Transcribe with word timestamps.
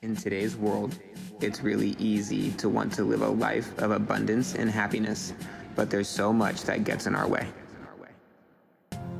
In 0.00 0.14
today's 0.14 0.54
world, 0.54 0.96
it's 1.40 1.60
really 1.60 1.96
easy 1.98 2.52
to 2.52 2.68
want 2.68 2.92
to 2.92 3.02
live 3.02 3.20
a 3.20 3.28
life 3.28 3.76
of 3.78 3.90
abundance 3.90 4.54
and 4.54 4.70
happiness, 4.70 5.32
but 5.74 5.90
there's 5.90 6.06
so 6.08 6.32
much 6.32 6.62
that 6.62 6.84
gets 6.84 7.08
in 7.08 7.16
our 7.16 7.26
way. 7.26 7.48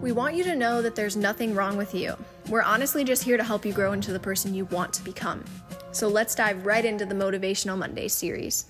We 0.01 0.12
want 0.12 0.37
you 0.37 0.45
to 0.45 0.54
know 0.54 0.80
that 0.80 0.95
there's 0.95 1.17
nothing 1.17 1.53
wrong 1.56 1.77
with 1.77 1.96
you. 1.96 2.17
We're 2.49 2.62
honestly 2.62 3.03
just 3.03 3.25
here 3.25 3.37
to 3.37 3.43
help 3.43 3.67
you 3.67 3.72
grow 3.72 3.93
into 3.93 4.12
the 4.12 4.21
person 4.21 4.54
you 4.54 4.67
want 4.67 4.93
to 4.93 5.03
become. 5.03 5.45
So 5.91 6.06
let's 6.06 6.37
dive 6.37 6.64
right 6.64 6.85
into 6.85 7.05
the 7.05 7.15
Motivational 7.17 7.77
Monday 7.77 8.07
series. 8.07 8.67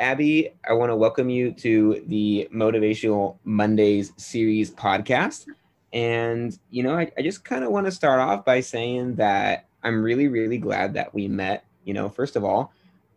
Abby, 0.00 0.50
I 0.68 0.72
want 0.72 0.90
to 0.90 0.96
welcome 0.96 1.30
you 1.30 1.52
to 1.52 2.02
the 2.08 2.48
Motivational 2.52 3.36
Mondays 3.44 4.12
series 4.16 4.72
podcast. 4.72 5.46
And, 5.92 6.58
you 6.68 6.82
know, 6.82 6.98
I, 6.98 7.12
I 7.16 7.22
just 7.22 7.44
kind 7.44 7.62
of 7.62 7.70
want 7.70 7.86
to 7.86 7.92
start 7.92 8.18
off 8.18 8.44
by 8.44 8.58
saying 8.58 9.14
that 9.16 9.66
I'm 9.82 10.02
really, 10.02 10.28
really 10.28 10.58
glad 10.58 10.94
that 10.94 11.14
we 11.14 11.28
met, 11.28 11.64
you 11.84 11.94
know, 11.94 12.08
first 12.08 12.36
of 12.36 12.44
all. 12.44 12.72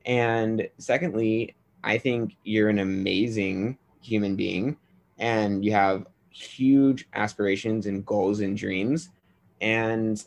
And 0.05 0.67
secondly, 0.77 1.55
I 1.83 1.97
think 1.97 2.35
you're 2.43 2.69
an 2.69 2.79
amazing 2.79 3.77
human 4.01 4.35
being 4.35 4.77
and 5.17 5.63
you 5.63 5.71
have 5.71 6.05
huge 6.29 7.07
aspirations 7.13 7.85
and 7.85 8.05
goals 8.05 8.39
and 8.39 8.57
dreams. 8.57 9.09
And 9.61 10.23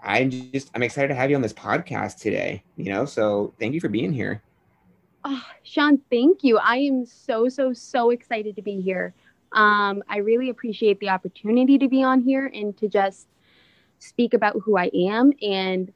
I 0.00 0.24
just, 0.24 0.70
I'm 0.74 0.82
excited 0.82 1.08
to 1.08 1.14
have 1.14 1.30
you 1.30 1.36
on 1.36 1.42
this 1.42 1.52
podcast 1.52 2.18
today, 2.18 2.62
you 2.76 2.92
know, 2.92 3.04
so 3.04 3.54
thank 3.58 3.74
you 3.74 3.80
for 3.80 3.88
being 3.88 4.12
here. 4.12 4.42
Oh, 5.24 5.42
Sean, 5.64 5.98
thank 6.10 6.44
you. 6.44 6.58
I 6.58 6.76
am 6.76 7.04
so, 7.04 7.48
so, 7.48 7.72
so 7.72 8.10
excited 8.10 8.54
to 8.56 8.62
be 8.62 8.80
here. 8.80 9.12
Um, 9.52 10.02
I 10.08 10.18
really 10.18 10.50
appreciate 10.50 11.00
the 11.00 11.08
opportunity 11.08 11.78
to 11.78 11.88
be 11.88 12.02
on 12.02 12.20
here 12.20 12.50
and 12.54 12.76
to 12.78 12.88
just 12.88 13.26
speak 13.98 14.34
about 14.34 14.56
who 14.64 14.76
I 14.76 14.90
am 14.94 15.32
and 15.42 15.92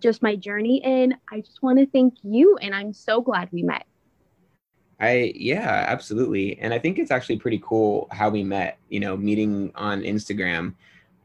just 0.00 0.22
my 0.22 0.36
journey. 0.36 0.82
And 0.84 1.14
I 1.30 1.40
just 1.40 1.62
want 1.62 1.78
to 1.78 1.86
thank 1.86 2.14
you. 2.22 2.56
And 2.58 2.74
I'm 2.74 2.92
so 2.92 3.20
glad 3.20 3.48
we 3.52 3.62
met. 3.62 3.86
I, 5.00 5.32
yeah, 5.34 5.84
absolutely. 5.88 6.58
And 6.60 6.72
I 6.72 6.78
think 6.78 6.98
it's 6.98 7.10
actually 7.10 7.38
pretty 7.38 7.60
cool 7.64 8.08
how 8.10 8.30
we 8.30 8.44
met, 8.44 8.78
you 8.88 9.00
know, 9.00 9.16
meeting 9.16 9.72
on 9.74 10.02
Instagram. 10.02 10.74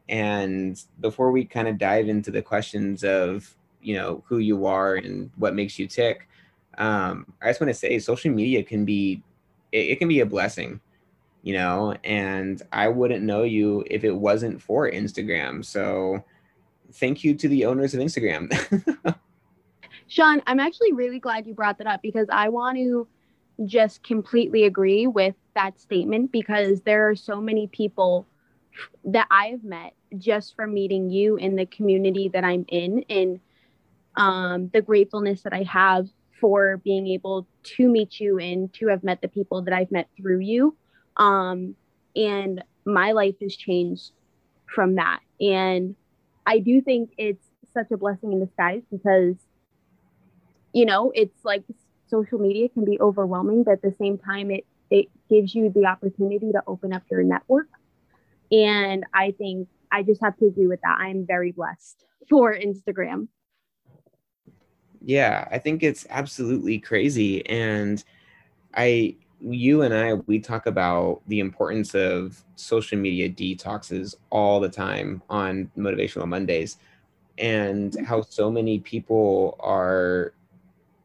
And 0.08 0.82
before 1.02 1.32
we 1.32 1.46
kind 1.46 1.68
of 1.68 1.78
dive 1.78 2.10
into 2.10 2.32
the 2.32 2.42
questions 2.42 3.04
of, 3.04 3.56
you 3.82 3.96
know, 3.96 4.24
who 4.28 4.40
you 4.40 4.66
are 4.66 4.96
and 4.96 5.30
what 5.38 5.56
makes 5.56 5.78
you 5.78 5.88
tick, 5.88 6.28
um, 6.78 7.32
I 7.42 7.48
just 7.48 7.62
want 7.62 7.70
to 7.70 7.76
say 7.76 8.00
social 8.00 8.32
media 8.32 8.64
can 8.64 8.86
be, 8.86 9.22
it, 9.72 9.92
it 9.92 10.00
can 10.00 10.08
be 10.08 10.22
a 10.22 10.26
blessing 10.26 10.80
you 11.42 11.54
know, 11.54 11.96
and 12.04 12.62
I 12.72 12.88
wouldn't 12.90 13.24
know 13.24 13.44
you 13.44 13.84
if 13.90 14.04
it 14.04 14.16
wasn't 14.16 14.62
for 14.62 14.90
Instagram. 14.90 15.64
So 15.64 16.24
thank 16.94 17.24
you 17.24 17.36
to 17.36 17.48
the 17.48 17.66
owners 17.66 17.94
of 17.94 18.02
Instagram. 18.02 18.52
Sean, 20.08 20.42
I'm 20.48 20.60
actually 20.60 20.94
really 20.94 21.20
glad 21.20 21.46
you 21.46 21.54
brought 21.54 21.78
that 21.78 21.88
up 21.88 22.02
because 22.02 22.28
I 22.32 22.50
want 22.50 22.78
to 22.78 23.08
just 23.66 24.04
completely 24.04 24.64
agree 24.64 25.06
with 25.08 25.36
that 25.54 25.80
statement 25.80 26.32
because 26.32 26.82
there 26.82 27.10
are 27.10 27.16
so 27.16 27.40
many 27.42 27.68
people 27.68 28.26
that 29.06 29.28
I 29.30 29.48
have 29.48 29.64
met 29.64 29.94
just 30.18 30.56
from 30.56 30.74
meeting 30.74 31.10
you 31.10 31.36
in 31.36 31.56
the 31.56 31.66
community 31.66 32.30
that 32.30 32.44
I'm 32.44 32.66
in 32.68 33.04
and 33.10 33.40
um, 34.16 34.70
the 34.74 34.82
gratefulness 34.82 35.44
that 35.44 35.54
I 35.54 35.64
have 35.64 36.08
for 36.40 36.78
being 36.78 37.08
able 37.08 37.48
to 37.64 37.88
meet 37.88 38.20
you 38.20 38.40
and 38.40 38.74
to 38.74 38.88
have 38.88 39.04
met 39.04 39.22
the 39.22 39.28
people 39.28 39.62
that 39.64 39.74
I've 39.74 39.92
met 39.92 40.08
through 40.18 40.40
you. 40.40 40.76
Um, 41.20 41.76
and 42.16 42.64
my 42.86 43.12
life 43.12 43.36
has 43.42 43.56
changed 43.56 44.12
from 44.66 44.96
that. 44.96 45.20
And 45.40 45.96
I 46.48 46.60
do 46.60 46.82
think 46.82 47.12
it's 47.18 47.46
such 47.74 47.92
a 47.92 47.98
blessing 47.98 48.34
in 48.34 48.40
disguise 48.40 48.82
because, 48.90 49.36
you 50.74 50.86
know, 50.86 51.12
it's 51.14 51.46
like 51.46 51.64
social 52.08 52.40
media 52.40 52.70
can 52.70 52.86
be 52.86 53.00
overwhelming, 53.00 53.64
but 53.64 53.74
at 53.74 53.82
the 53.82 53.94
same 54.00 54.18
time, 54.18 54.50
it, 54.50 54.66
it 54.90 55.08
gives 55.30 55.54
you 55.54 55.70
the 55.70 55.86
opportunity 55.86 56.52
to 56.52 56.64
open 56.66 56.94
up 56.94 57.04
your 57.12 57.22
network. 57.22 57.68
And 58.52 59.06
I 59.14 59.32
think 59.32 59.68
I 59.92 60.02
just 60.02 60.22
have 60.22 60.36
to 60.38 60.48
agree 60.48 60.68
with 60.68 60.82
that. 60.82 60.98
I'm 61.00 61.26
very 61.26 61.52
blessed 61.52 62.04
for 62.30 62.56
Instagram. 62.56 63.28
Yeah, 65.02 65.48
I 65.52 65.60
think 65.60 65.84
it's 65.84 66.06
absolutely 66.10 66.80
crazy. 66.80 67.46
And 67.48 68.04
I, 68.76 69.16
you 69.42 69.84
and 69.84 69.94
I, 69.94 70.14
we 70.14 70.40
talk 70.40 70.66
about 70.66 71.22
the 71.28 71.40
importance 71.40 71.96
of 71.96 72.44
social 72.56 72.98
media 72.98 73.30
detoxes 73.30 74.16
all 74.30 74.60
the 74.60 74.70
time 74.70 75.22
on 75.30 75.72
Motivational 75.78 76.28
Mondays 76.28 76.78
and 77.38 77.94
mm-hmm. 77.94 78.04
how 78.04 78.22
so 78.22 78.52
many 78.52 78.80
people 78.80 79.58
are 79.60 80.34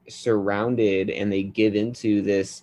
surrounded 0.08 1.08
and 1.10 1.32
they 1.32 1.42
give 1.42 1.74
into 1.74 2.20
this 2.20 2.62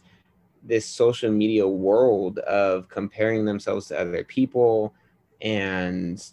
this 0.63 0.85
social 0.85 1.31
media 1.31 1.67
world 1.67 2.37
of 2.39 2.87
comparing 2.87 3.45
themselves 3.45 3.87
to 3.87 3.99
other 3.99 4.23
people 4.23 4.93
and 5.41 6.23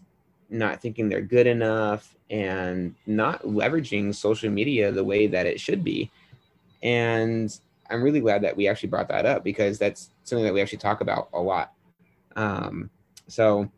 not 0.50 0.82
thinking 0.82 1.08
they're 1.08 1.22
good 1.22 1.46
enough 1.46 2.14
and 2.28 2.94
not 3.06 3.42
leveraging 3.44 4.14
social 4.14 4.50
media 4.50 4.92
the 4.92 5.02
way 5.02 5.26
that 5.26 5.46
it 5.46 5.58
should 5.58 5.82
be. 5.82 6.10
And 6.82 7.58
I'm 7.90 8.02
really 8.02 8.20
glad 8.20 8.42
that 8.42 8.56
we 8.56 8.68
actually 8.68 8.90
brought 8.90 9.08
that 9.08 9.26
up 9.26 9.44
because 9.44 9.78
that's 9.78 10.10
something 10.24 10.44
that 10.44 10.52
we 10.52 10.60
actually 10.60 10.78
talk 10.78 11.00
about 11.00 11.28
a 11.32 11.40
lot. 11.40 11.72
Um, 12.36 12.90
so, 13.26 13.70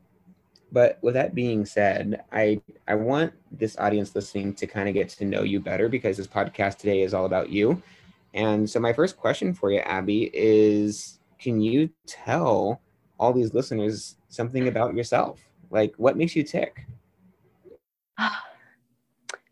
but 0.73 0.99
with 1.03 1.15
that 1.15 1.35
being 1.35 1.65
said, 1.65 2.25
I 2.33 2.61
I 2.87 2.95
want 2.95 3.33
this 3.51 3.77
audience 3.79 4.15
listening 4.15 4.55
to 4.55 4.67
kind 4.67 4.89
of 4.89 4.95
get 4.95 5.09
to 5.11 5.25
know 5.25 5.43
you 5.43 5.61
better 5.61 5.89
because 5.89 6.17
this 6.17 6.27
podcast 6.27 6.79
today 6.79 7.03
is 7.03 7.15
all 7.15 7.27
about 7.27 7.51
you. 7.51 7.83
And 8.35 8.69
so, 8.69 8.79
my 8.81 8.93
first 8.93 9.17
question 9.17 9.55
for 9.55 9.73
you, 9.73 9.81
Abby, 9.81 10.31
is: 10.33 11.19
Can 11.39 11.61
you 11.61 11.91
tell 12.07 12.81
all 13.19 13.33
these 13.33 13.55
listeners 13.55 14.17
something 14.29 14.69
about 14.69 14.95
yourself? 14.95 15.41
Like, 15.71 15.95
what 15.97 16.17
makes 16.17 16.37
you 16.37 16.43
tick? 16.43 16.87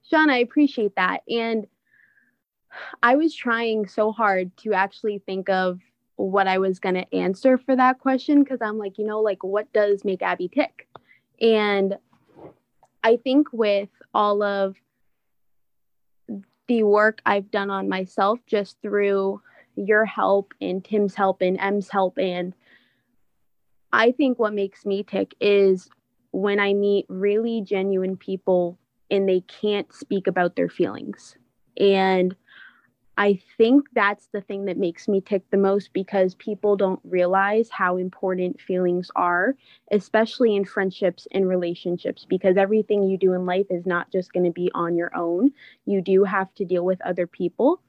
Sean, 0.09 0.31
I 0.31 0.39
appreciate 0.39 0.95
that, 0.97 1.23
and 1.29 1.67
I 3.03 3.17
was 3.17 3.35
trying 3.35 3.87
so 3.89 4.13
hard 4.13 4.57
to 4.59 4.75
actually 4.75 5.23
think 5.27 5.49
of 5.49 5.81
what 6.17 6.49
I 6.49 6.59
was 6.59 6.81
going 6.81 6.97
to 6.97 7.15
answer 7.15 7.59
for 7.59 7.77
that 7.77 8.01
question 8.01 8.43
because 8.43 8.61
I'm 8.61 8.79
like, 8.79 8.99
you 8.99 9.07
know, 9.07 9.21
like 9.21 9.45
what 9.45 9.73
does 9.73 10.05
make 10.05 10.23
Abby 10.23 10.49
tick? 10.49 10.89
And 11.41 11.97
I 13.05 13.17
think 13.17 13.53
with 13.53 13.89
all 14.13 14.43
of 14.43 14.77
the 16.67 16.83
work 16.83 17.21
I've 17.25 17.51
done 17.51 17.71
on 17.71 17.89
myself 17.89 18.41
just 18.47 18.77
through 18.83 19.41
your 19.77 20.05
help 20.05 20.53
and 20.61 20.85
Tim's 20.85 21.15
help 21.15 21.41
and 21.41 21.59
M's 21.61 21.89
help 21.89 22.19
and 22.19 22.53
I 23.93 24.13
think 24.13 24.39
what 24.39 24.53
makes 24.53 24.85
me 24.85 25.03
tick 25.03 25.35
is 25.41 25.89
when 26.31 26.61
I 26.61 26.75
meet 26.75 27.07
really 27.09 27.63
genuine 27.63 28.17
people 28.17 28.79
and 29.11 29.29
they 29.29 29.41
can't 29.41 29.93
speak 29.95 30.27
about 30.27 30.57
their 30.57 30.69
feelings. 30.69 31.37
And 31.79 32.37
I 33.19 33.41
think 33.57 33.89
that's 33.95 34.29
the 34.33 34.41
thing 34.41 34.67
that 34.67 34.79
makes 34.79 35.09
me 35.09 35.21
tick 35.21 35.43
the 35.51 35.57
most 35.57 35.93
because 35.93 36.37
people 36.37 36.77
don't 36.77 37.01
realize 37.03 37.69
how 37.69 37.97
important 37.97 38.61
feelings 38.61 39.11
are, 39.17 39.57
especially 39.91 40.55
in 40.55 40.65
friendships 40.65 41.27
and 41.33 41.49
relationships, 41.49 42.25
because 42.25 42.57
everything 42.57 43.03
you 43.03 43.19
do 43.19 43.33
in 43.33 43.45
life 43.45 43.67
is 43.71 43.85
not 43.85 44.13
just 44.13 44.33
going 44.33 44.45
to 44.45 44.53
be 44.53 44.71
on 44.73 44.97
your 44.97 45.11
own. 45.17 45.51
You 45.85 46.01
do 46.01 46.23
have 46.23 46.55
to 46.55 46.65
deal 46.65 46.85
with 46.85 47.05
other 47.05 47.27
people. 47.27 47.83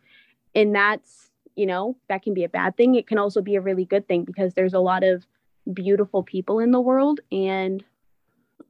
And 0.55 0.73
that's, 0.73 1.29
you 1.55 1.67
know, 1.67 1.95
that 2.09 2.23
can 2.23 2.33
be 2.33 2.43
a 2.43 2.49
bad 2.49 2.75
thing. 2.75 2.95
It 2.95 3.05
can 3.05 3.19
also 3.19 3.43
be 3.43 3.55
a 3.55 3.61
really 3.61 3.85
good 3.85 4.07
thing 4.07 4.23
because 4.23 4.55
there's 4.55 4.73
a 4.73 4.79
lot 4.79 5.03
of 5.03 5.27
beautiful 5.71 6.23
people 6.23 6.57
in 6.57 6.71
the 6.71 6.81
world. 6.81 7.19
And 7.31 7.83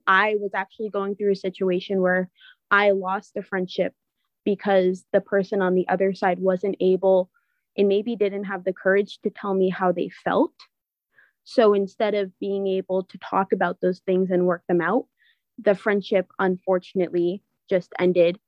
I 0.06 0.36
was 0.42 0.52
actually 0.54 0.90
going 0.90 1.16
through 1.16 1.32
a 1.32 1.38
situation 1.38 2.02
where 2.02 2.30
I 2.70 2.92
lost 2.92 3.38
a 3.38 3.44
friendship 3.44 3.96
because 4.46 5.06
the 5.14 5.22
person 5.22 5.62
on 5.62 5.76
the 5.76 5.88
other 5.88 6.14
side 6.14 6.40
wasn't 6.40 6.76
able 6.80 7.30
and 7.78 7.88
maybe 7.88 8.16
didn't 8.16 8.46
have 8.46 8.64
the 8.64 8.74
courage 8.74 9.20
to 9.24 9.30
tell 9.30 9.54
me 9.54 9.70
how 9.70 9.92
they 9.92 10.10
felt. 10.24 10.54
So 11.44 11.74
instead 11.74 12.14
of 12.14 12.38
being 12.40 12.68
able 12.68 13.04
to 13.04 13.18
talk 13.18 13.52
about 13.52 13.82
those 13.82 14.00
things 14.00 14.30
and 14.32 14.46
work 14.46 14.64
them 14.68 14.82
out, 14.82 15.06
the 15.58 15.76
friendship 15.76 16.28
unfortunately 16.40 17.44
just 17.70 17.92
ended 18.00 18.40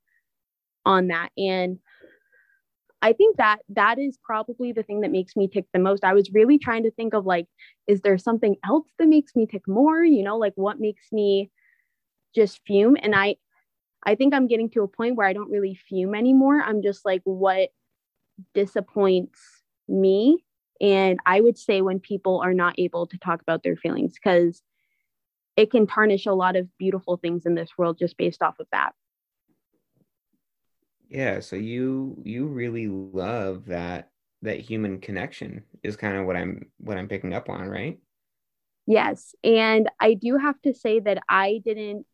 on 0.85 1.07
that. 1.07 1.29
And 1.38 1.79
I 3.01 3.13
think 3.13 3.38
that 3.38 3.59
that 3.69 3.97
is 3.97 4.17
probably 4.23 4.71
the 4.71 4.83
thing 4.83 5.01
that 5.01 5.11
makes 5.11 5.35
me 5.35 5.47
tick 5.47 5.65
the 5.73 5.79
most. 5.79 6.03
I 6.03 6.13
was 6.13 6.31
really 6.31 6.59
trying 6.59 6.83
to 6.83 6.91
think 6.91 7.13
of 7.13 7.25
like, 7.25 7.47
is 7.88 8.01
there 8.01 8.17
something 8.17 8.55
else 8.63 8.88
that 8.99 9.07
makes 9.07 9.35
me 9.35 9.47
tick 9.47 9.67
more? 9.67 10.03
You 10.03 10.23
know, 10.23 10.38
like 10.38 10.53
what 10.55 10.79
makes 10.79 11.11
me 11.11 11.49
just 12.35 12.61
fume? 12.67 12.97
And 13.01 13.15
I 13.15 13.38
I 14.03 14.15
think 14.15 14.33
I'm 14.33 14.48
getting 14.48 14.69
to 14.71 14.83
a 14.83 14.88
point 14.88 15.15
where 15.15 15.27
I 15.27 15.33
don't 15.33 15.51
really 15.51 15.75
fume 15.75 16.15
anymore. 16.15 16.62
I'm 16.62 16.81
just 16.81 17.06
like, 17.06 17.21
what 17.24 17.69
disappoints 18.53 19.39
me? 19.88 20.44
And 20.80 21.19
I 21.25 21.42
would 21.42 21.57
say 21.57 21.81
when 21.81 22.00
people 22.00 22.42
are 22.42 22.53
not 22.53 22.80
able 22.80 23.06
to 23.07 23.18
talk 23.19 23.42
about 23.42 23.62
their 23.62 23.75
feelings, 23.75 24.13
because 24.13 24.63
it 25.56 25.69
can 25.69 25.86
tarnish 25.86 26.25
a 26.25 26.33
lot 26.33 26.56
of 26.56 26.68
beautiful 26.77 27.18
things 27.18 27.45
in 27.45 27.56
this 27.56 27.69
world 27.77 28.00
just 28.00 28.18
based 28.18 28.42
off 28.42 28.59
of 28.59 28.68
that. 28.71 28.94
Yeah, 31.09 31.42
so 31.42 31.57
you 31.57 32.21
you 32.24 32.48
really 32.48 32.88
love 32.88 33.65
that 33.65 34.09
that 34.44 34.62
human 34.62 35.00
connection 35.00 35.63
is 35.83 35.98
kind 35.98 36.18
of 36.18 36.25
what 36.25 36.38
I'm 36.38 36.71
what 36.77 36.98
I'm 36.98 37.09
picking 37.09 37.33
up 37.33 37.50
on, 37.50 37.68
right? 37.68 38.00
Yes, 38.88 39.36
and 39.44 39.89
I 40.00 40.15
do 40.15 40.38
have 40.38 40.59
to 40.62 40.74
say 40.74 41.00
that 41.01 41.21
I 41.30 41.62
didn't 41.63 42.06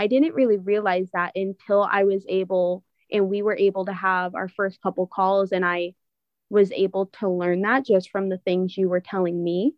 I 0.00 0.06
didn't 0.06 0.34
really 0.34 0.56
realize 0.56 1.10
that 1.12 1.32
until 1.36 1.82
I 1.82 2.04
was 2.04 2.24
able 2.26 2.82
and 3.12 3.28
we 3.28 3.42
were 3.42 3.56
able 3.56 3.84
to 3.84 3.92
have 3.92 4.34
our 4.34 4.48
first 4.48 4.80
couple 4.80 5.06
calls 5.06 5.52
and 5.52 5.62
I 5.62 5.92
was 6.48 6.72
able 6.72 7.06
to 7.20 7.28
learn 7.28 7.60
that 7.62 7.84
just 7.84 8.08
from 8.08 8.30
the 8.30 8.38
things 8.38 8.78
you 8.78 8.88
were 8.88 9.02
telling 9.02 9.44
me. 9.44 9.74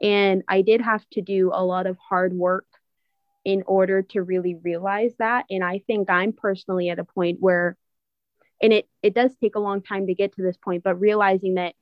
And 0.00 0.44
I 0.48 0.62
did 0.62 0.80
have 0.80 1.06
to 1.10 1.20
do 1.20 1.50
a 1.52 1.62
lot 1.62 1.86
of 1.86 1.98
hard 1.98 2.32
work 2.32 2.64
in 3.44 3.64
order 3.66 4.00
to 4.00 4.22
really 4.22 4.54
realize 4.54 5.12
that. 5.18 5.44
And 5.50 5.62
I 5.62 5.82
think 5.86 6.08
I'm 6.08 6.32
personally 6.32 6.88
at 6.88 6.98
a 6.98 7.04
point 7.04 7.36
where, 7.40 7.76
and 8.62 8.72
it, 8.72 8.88
it 9.02 9.14
does 9.14 9.32
take 9.42 9.56
a 9.56 9.60
long 9.60 9.82
time 9.82 10.06
to 10.06 10.14
get 10.14 10.34
to 10.36 10.42
this 10.42 10.56
point, 10.56 10.84
but 10.84 10.98
realizing 10.98 11.56
that 11.56 11.74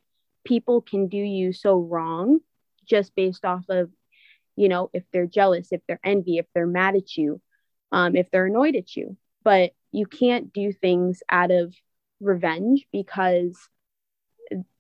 people 0.45 0.81
can 0.81 1.07
do 1.07 1.17
you 1.17 1.53
so 1.53 1.79
wrong 1.79 2.41
just 2.85 3.15
based 3.15 3.45
off 3.45 3.67
of, 3.69 3.89
you 4.57 4.69
know, 4.69 4.91
if 4.93 5.05
they're 5.13 5.29
jealous, 5.29 5.69
if 5.71 5.81
they're 5.87 6.01
envy, 6.03 6.39
if 6.39 6.47
they're 6.55 6.67
mad 6.67 6.97
at 6.97 7.17
you, 7.17 7.41
um, 7.95 8.17
if 8.17 8.29
they're 8.31 8.47
annoyed 8.47 8.75
at 8.75 8.97
you. 8.97 9.17
But 9.45 9.73
you 9.93 10.05
can't 10.05 10.53
do 10.53 10.73
things 10.73 11.23
out 11.31 11.53
of 11.53 11.73
revenge 12.21 12.87
because 12.93 13.57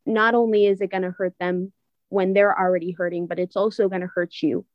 not 0.04 0.34
only 0.34 0.66
is 0.66 0.80
it 0.80 0.90
going 0.90 1.04
to 1.04 1.12
hurt 1.12 1.34
them 1.38 1.72
when 2.08 2.32
they're 2.32 2.58
already 2.58 2.90
hurting, 2.90 3.28
but 3.28 3.38
it's 3.38 3.54
also 3.54 3.88
going 3.88 4.00
to 4.00 4.10
hurt 4.12 4.34
you. 4.42 4.66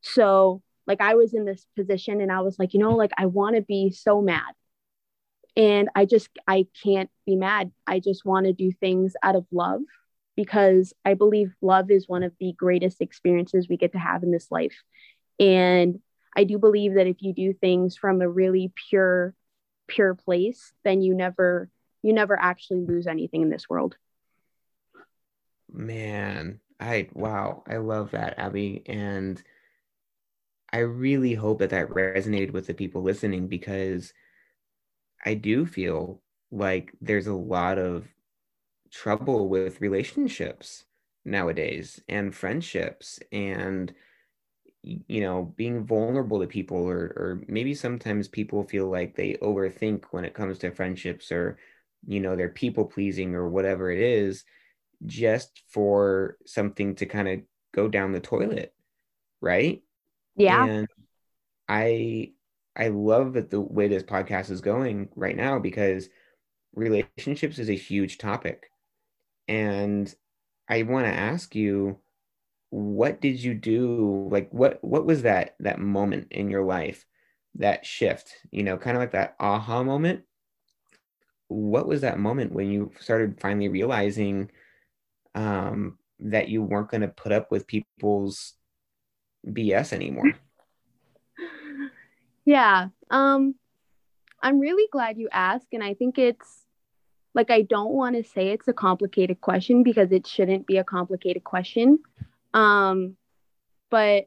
So, 0.00 0.62
like, 0.86 1.00
I 1.00 1.14
was 1.14 1.34
in 1.34 1.44
this 1.44 1.66
position 1.76 2.20
and 2.20 2.30
I 2.30 2.40
was 2.40 2.56
like, 2.58 2.72
you 2.72 2.78
know, 2.78 2.92
like, 2.92 3.12
I 3.18 3.26
want 3.26 3.56
to 3.56 3.62
be 3.62 3.90
so 3.90 4.22
mad. 4.22 4.52
And 5.56 5.88
I 5.96 6.04
just, 6.04 6.28
I 6.46 6.66
can't 6.82 7.10
be 7.26 7.34
mad. 7.34 7.72
I 7.86 7.98
just 7.98 8.24
want 8.24 8.46
to 8.46 8.52
do 8.52 8.70
things 8.72 9.14
out 9.24 9.36
of 9.36 9.44
love 9.50 9.80
because 10.36 10.94
I 11.04 11.14
believe 11.14 11.52
love 11.60 11.90
is 11.90 12.08
one 12.08 12.22
of 12.22 12.32
the 12.38 12.52
greatest 12.52 13.00
experiences 13.00 13.68
we 13.68 13.76
get 13.76 13.92
to 13.92 13.98
have 13.98 14.22
in 14.22 14.30
this 14.30 14.50
life. 14.50 14.76
And 15.40 16.00
I 16.36 16.44
do 16.44 16.58
believe 16.58 16.94
that 16.94 17.06
if 17.06 17.16
you 17.20 17.32
do 17.32 17.52
things 17.52 17.96
from 17.96 18.20
a 18.20 18.28
really 18.28 18.72
pure, 18.88 19.34
pure 19.86 20.14
place, 20.14 20.72
then 20.84 21.02
you 21.02 21.14
never, 21.14 21.68
you 22.02 22.12
never 22.12 22.38
actually 22.38 22.80
lose 22.80 23.06
anything 23.06 23.42
in 23.42 23.50
this 23.50 23.68
world. 23.68 23.96
Man, 25.70 26.60
I 26.80 27.08
wow, 27.12 27.62
I 27.66 27.76
love 27.76 28.10
that, 28.10 28.38
Abby, 28.38 28.82
and 28.86 29.42
I 30.72 30.78
really 30.78 31.34
hope 31.34 31.58
that 31.58 31.70
that 31.70 31.88
resonated 31.90 32.52
with 32.52 32.66
the 32.66 32.74
people 32.74 33.02
listening 33.02 33.46
because 33.46 34.12
I 35.24 35.34
do 35.34 35.66
feel 35.66 36.22
like 36.50 36.92
there's 37.00 37.26
a 37.26 37.34
lot 37.34 37.78
of 37.78 38.08
trouble 38.90 39.48
with 39.48 39.80
relationships 39.80 40.84
nowadays 41.24 42.00
and 42.08 42.34
friendships 42.34 43.20
and 43.30 43.94
you 44.82 45.20
know 45.20 45.54
being 45.56 45.86
vulnerable 45.86 46.40
to 46.40 46.46
people 46.46 46.78
or 46.78 47.12
or 47.16 47.40
maybe 47.46 47.72
sometimes 47.74 48.26
people 48.26 48.64
feel 48.64 48.90
like 48.90 49.14
they 49.14 49.34
overthink 49.34 50.04
when 50.10 50.24
it 50.24 50.34
comes 50.34 50.58
to 50.58 50.70
friendships 50.72 51.30
or 51.30 51.56
you 52.06 52.18
know 52.18 52.34
they're 52.34 52.48
people 52.48 52.84
pleasing 52.84 53.34
or 53.34 53.48
whatever 53.48 53.90
it 53.90 54.00
is 54.00 54.44
just 55.06 55.62
for 55.68 56.36
something 56.46 56.94
to 56.96 57.06
kind 57.06 57.28
of 57.28 57.40
go 57.72 57.88
down 57.88 58.12
the 58.12 58.20
toilet, 58.20 58.74
right? 59.40 59.82
Yeah. 60.36 60.64
And 60.64 60.88
I 61.68 62.32
I 62.76 62.88
love 62.88 63.34
that 63.34 63.50
the 63.50 63.60
way 63.60 63.88
this 63.88 64.02
podcast 64.02 64.50
is 64.50 64.60
going 64.60 65.08
right 65.14 65.36
now 65.36 65.58
because 65.58 66.08
relationships 66.74 67.58
is 67.58 67.68
a 67.68 67.74
huge 67.74 68.18
topic. 68.18 68.70
And 69.48 70.12
I 70.68 70.82
want 70.82 71.06
to 71.06 71.12
ask 71.12 71.54
you 71.54 71.98
what 72.72 73.20
did 73.20 73.42
you 73.42 73.52
do 73.52 74.28
like 74.30 74.48
what 74.50 74.82
what 74.82 75.04
was 75.04 75.22
that 75.22 75.54
that 75.60 75.78
moment 75.78 76.26
in 76.30 76.48
your 76.48 76.64
life 76.64 77.04
that 77.54 77.84
shift 77.84 78.34
you 78.50 78.62
know 78.62 78.78
kind 78.78 78.96
of 78.96 79.00
like 79.02 79.12
that 79.12 79.36
aha 79.38 79.82
moment 79.82 80.22
what 81.48 81.86
was 81.86 82.00
that 82.00 82.18
moment 82.18 82.52
when 82.52 82.70
you 82.70 82.90
started 82.98 83.40
finally 83.40 83.68
realizing 83.68 84.50
um, 85.34 85.98
that 86.20 86.48
you 86.48 86.62
weren't 86.62 86.90
going 86.90 87.02
to 87.02 87.08
put 87.08 87.32
up 87.32 87.50
with 87.50 87.66
people's 87.66 88.54
BS 89.46 89.92
anymore? 89.92 90.32
Yeah. 92.44 92.88
Um, 93.08 93.54
I'm 94.42 94.58
really 94.58 94.88
glad 94.90 95.16
you 95.16 95.28
asked. 95.30 95.68
And 95.72 95.84
I 95.84 95.94
think 95.94 96.18
it's 96.18 96.64
like, 97.34 97.52
I 97.52 97.62
don't 97.62 97.92
want 97.92 98.16
to 98.16 98.28
say 98.28 98.48
it's 98.48 98.66
a 98.66 98.72
complicated 98.72 99.40
question 99.40 99.84
because 99.84 100.10
it 100.10 100.26
shouldn't 100.26 100.66
be 100.66 100.78
a 100.78 100.82
complicated 100.82 101.44
question. 101.44 102.00
Um, 102.54 103.16
but 103.90 104.26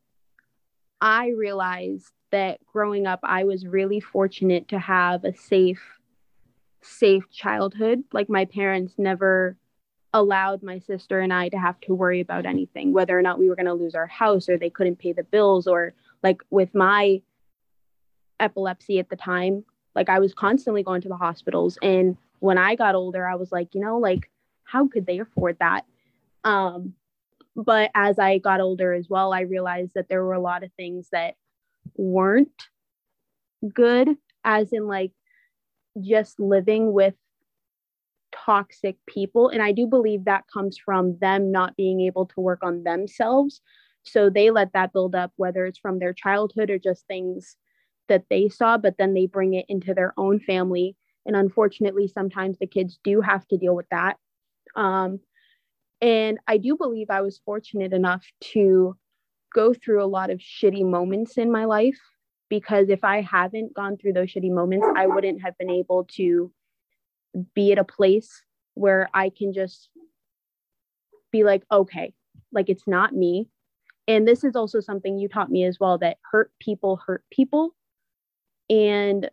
I 1.02 1.30
realized 1.30 2.12
that 2.32 2.60
growing 2.66 3.08
up, 3.08 3.20
I 3.24 3.44
was 3.44 3.66
really 3.66 4.00
fortunate 4.00 4.68
to 4.70 4.80
have 4.80 5.24
a 5.24 5.36
safe, 5.36 6.00
safe 6.82 7.30
childhood. 7.32 8.04
Like, 8.12 8.30
my 8.30 8.46
parents 8.46 8.94
never 8.98 9.58
allowed 10.14 10.64
my 10.64 10.80
sister 10.80 11.20
and 11.20 11.34
I 11.34 11.50
to 11.50 11.58
have 11.58 11.80
to 11.82 11.94
worry 11.94 12.22
about 12.22 12.46
anything, 12.46 12.94
whether 12.94 13.18
or 13.18 13.22
not 13.22 13.38
we 13.38 13.50
were 13.50 13.56
going 13.56 13.66
to 13.66 13.74
lose 13.74 13.96
our 13.96 14.08
house 14.08 14.48
or 14.48 14.58
they 14.58 14.70
couldn't 14.70 14.98
pay 14.98 15.12
the 15.12 15.24
bills, 15.24 15.68
or 15.68 15.94
like 16.24 16.42
with 16.50 16.74
my 16.74 17.22
epilepsy 18.40 18.98
at 19.00 19.10
the 19.10 19.18
time, 19.18 19.66
like 19.94 20.08
I 20.10 20.20
was 20.20 20.34
constantly 20.34 20.84
going 20.84 21.02
to 21.02 21.10
the 21.10 21.18
hospitals. 21.18 21.78
And 21.82 22.18
when 22.40 22.58
I 22.58 22.76
got 22.76 22.96
older, 22.96 23.28
I 23.28 23.36
was 23.36 23.52
like, 23.52 23.76
you 23.76 23.82
know, 23.82 23.98
like, 23.98 24.30
how 24.64 24.88
could 24.88 25.06
they 25.06 25.20
afford 25.20 25.58
that? 25.60 25.86
Um, 26.44 26.94
but 27.56 27.92
as 27.96 28.20
I 28.20 28.38
got 28.38 28.62
older 28.62 28.94
as 28.94 29.08
well, 29.10 29.34
I 29.34 29.42
realized 29.42 29.92
that 29.96 30.10
there 30.10 30.24
were 30.24 30.34
a 30.34 30.42
lot 30.42 30.64
of 30.64 30.72
things 30.74 31.10
that 31.12 31.36
weren't 31.96 32.50
good, 33.74 34.10
as 34.44 34.74
in 34.74 34.88
like 34.88 35.12
just 36.02 36.40
living 36.40 36.92
with 36.94 37.14
toxic 38.46 38.98
people. 39.08 39.50
And 39.50 39.62
I 39.62 39.72
do 39.72 39.88
believe 39.88 40.26
that 40.26 40.44
comes 40.54 40.78
from 40.78 41.18
them 41.20 41.52
not 41.52 41.76
being 41.78 42.02
able 42.02 42.26
to 42.28 42.42
work 42.42 42.60
on 42.64 42.84
themselves. 42.84 43.62
So 44.04 44.30
they 44.30 44.52
let 44.52 44.74
that 44.74 44.94
build 44.94 45.16
up, 45.16 45.32
whether 45.38 45.66
it's 45.66 45.80
from 45.80 46.00
their 46.00 46.14
childhood 46.14 46.70
or 46.70 46.78
just 46.78 47.08
things 47.08 47.56
that 48.08 48.26
they 48.30 48.50
saw, 48.50 48.78
but 48.78 48.96
then 49.00 49.14
they 49.14 49.26
bring 49.26 49.54
it 49.54 49.66
into 49.68 49.94
their 49.94 50.14
own 50.18 50.40
family. 50.40 50.96
And 51.26 51.36
unfortunately, 51.36 52.08
sometimes 52.08 52.60
the 52.60 52.68
kids 52.68 53.00
do 53.04 53.22
have 53.22 53.48
to 53.48 53.58
deal 53.58 53.76
with 53.76 53.88
that. 53.90 54.18
Um, 54.76 55.20
and 56.06 56.38
I 56.48 56.58
do 56.58 56.78
believe 56.78 57.08
I 57.10 57.22
was 57.22 57.42
fortunate 57.44 57.92
enough 57.92 58.24
to 58.54 58.96
go 59.56 59.74
through 59.74 60.04
a 60.04 60.06
lot 60.06 60.30
of 60.30 60.38
shitty 60.38 60.86
moments 60.86 61.36
in 61.36 61.52
my 61.52 61.66
life 61.66 61.98
because 62.48 62.90
if 62.90 63.04
I 63.04 63.22
haven't 63.22 63.74
gone 63.74 63.98
through 63.98 64.14
those 64.14 64.32
shitty 64.32 64.52
moments, 64.52 64.86
I 64.96 65.08
wouldn't 65.08 65.42
have 65.42 65.58
been 65.58 65.72
able 65.72 66.08
to 66.18 66.52
be 67.56 67.72
at 67.72 67.80
a 67.80 67.84
place 67.84 68.44
where 68.76 69.10
I 69.16 69.32
can 69.36 69.52
just 69.52 69.90
be 71.32 71.44
like, 71.44 71.64
okay, 71.72 72.14
like 72.52 72.70
it's 72.70 72.88
not 72.88 73.16
me. 73.16 73.50
And 74.08 74.28
this 74.28 74.44
is 74.44 74.56
also 74.56 74.82
something 74.82 75.18
you 75.18 75.28
taught 75.28 75.50
me 75.50 75.64
as 75.64 75.80
well 75.80 75.98
that 75.98 76.18
hurt 76.32 76.52
people 76.60 77.02
hurt 77.08 77.24
people. 77.32 77.74
And 78.70 79.28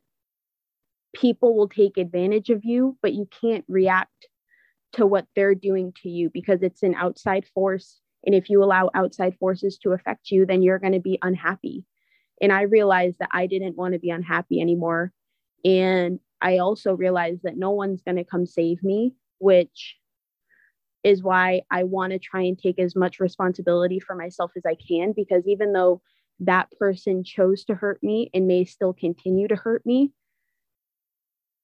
people 1.15 1.55
will 1.55 1.69
take 1.69 1.99
advantage 1.99 2.49
of 2.49 2.65
you, 2.65 2.97
but 3.03 3.13
you 3.13 3.29
can't 3.43 3.67
react 3.69 4.29
to 4.93 5.07
what 5.07 5.27
they're 5.35 5.55
doing 5.55 5.93
to 6.03 6.09
you 6.09 6.31
because 6.33 6.63
it's 6.63 6.83
an 6.83 6.95
outside 6.95 7.47
force. 7.55 8.01
And 8.25 8.35
if 8.35 8.49
you 8.51 8.63
allow 8.63 8.91
outside 8.95 9.37
forces 9.39 9.79
to 9.79 9.93
affect 9.93 10.31
you, 10.31 10.47
then 10.47 10.63
you're 10.63 10.79
going 10.79 10.93
to 10.93 11.01
be 11.01 11.19
unhappy. 11.23 11.85
And 12.41 12.53
I 12.53 12.63
realized 12.63 13.19
that 13.21 13.31
I 13.33 13.47
didn't 13.47 13.77
want 13.77 13.95
to 13.95 14.01
be 14.01 14.11
unhappy 14.11 14.61
anymore. 14.61 15.13
And 15.65 16.19
I 16.41 16.59
also 16.59 16.95
realized 16.95 17.43
that 17.45 17.57
no 17.57 17.71
one's 17.71 18.03
going 18.03 18.17
to 18.17 18.25
come 18.25 18.47
save 18.47 18.83
me, 18.83 19.15
which 19.39 19.97
is 21.05 21.23
why 21.23 21.63
I 21.71 21.85
want 21.85 22.13
to 22.13 22.19
try 22.19 22.43
and 22.43 22.59
take 22.59 22.79
as 22.79 22.95
much 22.95 23.21
responsibility 23.21 24.01
for 24.01 24.15
myself 24.15 24.53
as 24.57 24.65
I 24.67 24.77
can. 24.77 25.13
Because 25.17 25.47
even 25.47 25.73
though 25.73 26.01
that 26.41 26.69
person 26.79 27.25
chose 27.25 27.65
to 27.65 27.75
hurt 27.75 28.03
me 28.03 28.31
and 28.35 28.47
may 28.47 28.65
still 28.65 28.93
continue 28.93 29.49
to 29.49 29.57
hurt 29.57 29.85
me, 29.87 30.13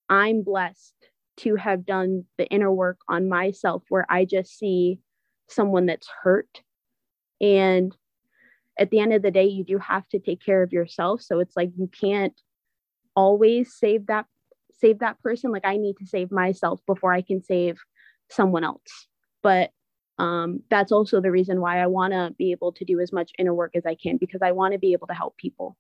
I'm 0.08 0.42
blessed 0.42 0.94
to 1.38 1.56
have 1.56 1.86
done 1.86 2.24
the 2.36 2.46
inner 2.46 2.72
work 2.72 2.98
on 3.08 3.28
myself 3.28 3.82
where 3.88 4.06
I 4.08 4.24
just 4.24 4.58
see 4.58 5.00
someone 5.48 5.86
that's 5.86 6.08
hurt. 6.22 6.62
And 7.40 7.96
at 8.78 8.90
the 8.90 9.00
end 9.00 9.12
of 9.12 9.22
the 9.22 9.30
day, 9.30 9.46
you 9.46 9.64
do 9.64 9.78
have 9.78 10.08
to 10.10 10.18
take 10.18 10.44
care 10.44 10.62
of 10.62 10.72
yourself. 10.72 11.22
So 11.22 11.40
it's 11.40 11.56
like 11.56 11.70
you 11.76 11.88
can't 11.88 12.38
always 13.18 13.74
save 13.74 14.06
that 14.06 14.26
save 14.80 15.00
that 15.00 15.20
person 15.22 15.50
like 15.50 15.66
i 15.66 15.76
need 15.76 15.96
to 15.96 16.06
save 16.06 16.30
myself 16.30 16.80
before 16.86 17.12
i 17.12 17.20
can 17.20 17.42
save 17.42 17.76
someone 18.30 18.62
else 18.62 19.08
but 19.42 19.70
um, 20.20 20.64
that's 20.68 20.90
also 20.90 21.20
the 21.20 21.30
reason 21.30 21.60
why 21.60 21.82
i 21.82 21.86
want 21.88 22.12
to 22.12 22.32
be 22.38 22.52
able 22.52 22.70
to 22.72 22.84
do 22.84 23.00
as 23.00 23.12
much 23.12 23.32
inner 23.36 23.52
work 23.52 23.72
as 23.74 23.84
i 23.86 23.96
can 23.96 24.18
because 24.18 24.40
i 24.40 24.52
want 24.52 24.72
to 24.72 24.78
be 24.78 24.92
able 24.92 25.08
to 25.08 25.14
help 25.14 25.36
people 25.36 25.76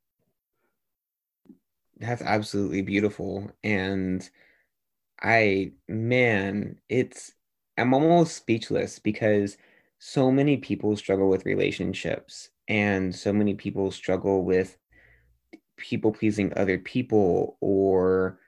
that's 1.98 2.22
absolutely 2.22 2.82
beautiful 2.82 3.48
and 3.62 4.28
I, 5.22 5.72
man, 5.88 6.78
it's, 6.88 7.32
I'm 7.76 7.94
almost 7.94 8.36
speechless 8.36 8.98
because 8.98 9.56
so 9.98 10.30
many 10.30 10.56
people 10.56 10.96
struggle 10.96 11.28
with 11.28 11.46
relationships 11.46 12.50
and 12.68 13.14
so 13.14 13.32
many 13.32 13.54
people 13.54 13.90
struggle 13.90 14.44
with 14.44 14.76
people 15.76 16.12
pleasing 16.12 16.52
other 16.56 16.78
people 16.78 17.56
or 17.60 18.38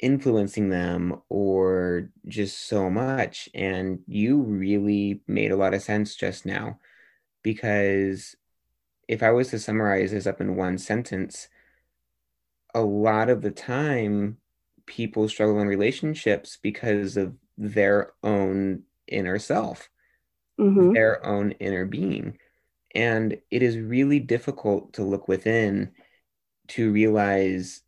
influencing 0.00 0.70
them 0.70 1.20
or 1.28 2.10
just 2.26 2.66
so 2.66 2.90
much. 2.90 3.48
And 3.54 4.00
you 4.06 4.38
really 4.42 5.22
made 5.26 5.52
a 5.52 5.56
lot 5.56 5.74
of 5.74 5.82
sense 5.82 6.14
just 6.16 6.46
now 6.46 6.78
because 7.42 8.36
if 9.08 9.22
I 9.22 9.30
was 9.30 9.48
to 9.48 9.58
summarize 9.58 10.12
this 10.12 10.26
up 10.26 10.40
in 10.40 10.56
one 10.56 10.78
sentence, 10.78 11.48
a 12.74 12.80
lot 12.80 13.28
of 13.28 13.42
the 13.42 13.50
time 13.50 14.39
people 14.90 15.28
struggle 15.28 15.60
in 15.60 15.68
relationships 15.68 16.58
because 16.60 17.16
of 17.16 17.34
their 17.56 18.12
own 18.24 18.82
inner 19.06 19.38
self, 19.38 19.88
mm-hmm. 20.60 20.92
their 20.92 21.24
own 21.24 21.52
inner 21.52 21.86
being. 21.86 22.36
And 22.92 23.38
it 23.50 23.62
is 23.62 23.78
really 23.78 24.18
difficult 24.18 24.94
to 24.94 25.04
look 25.04 25.28
within 25.28 25.92
to 26.68 26.90
realize 26.90 27.82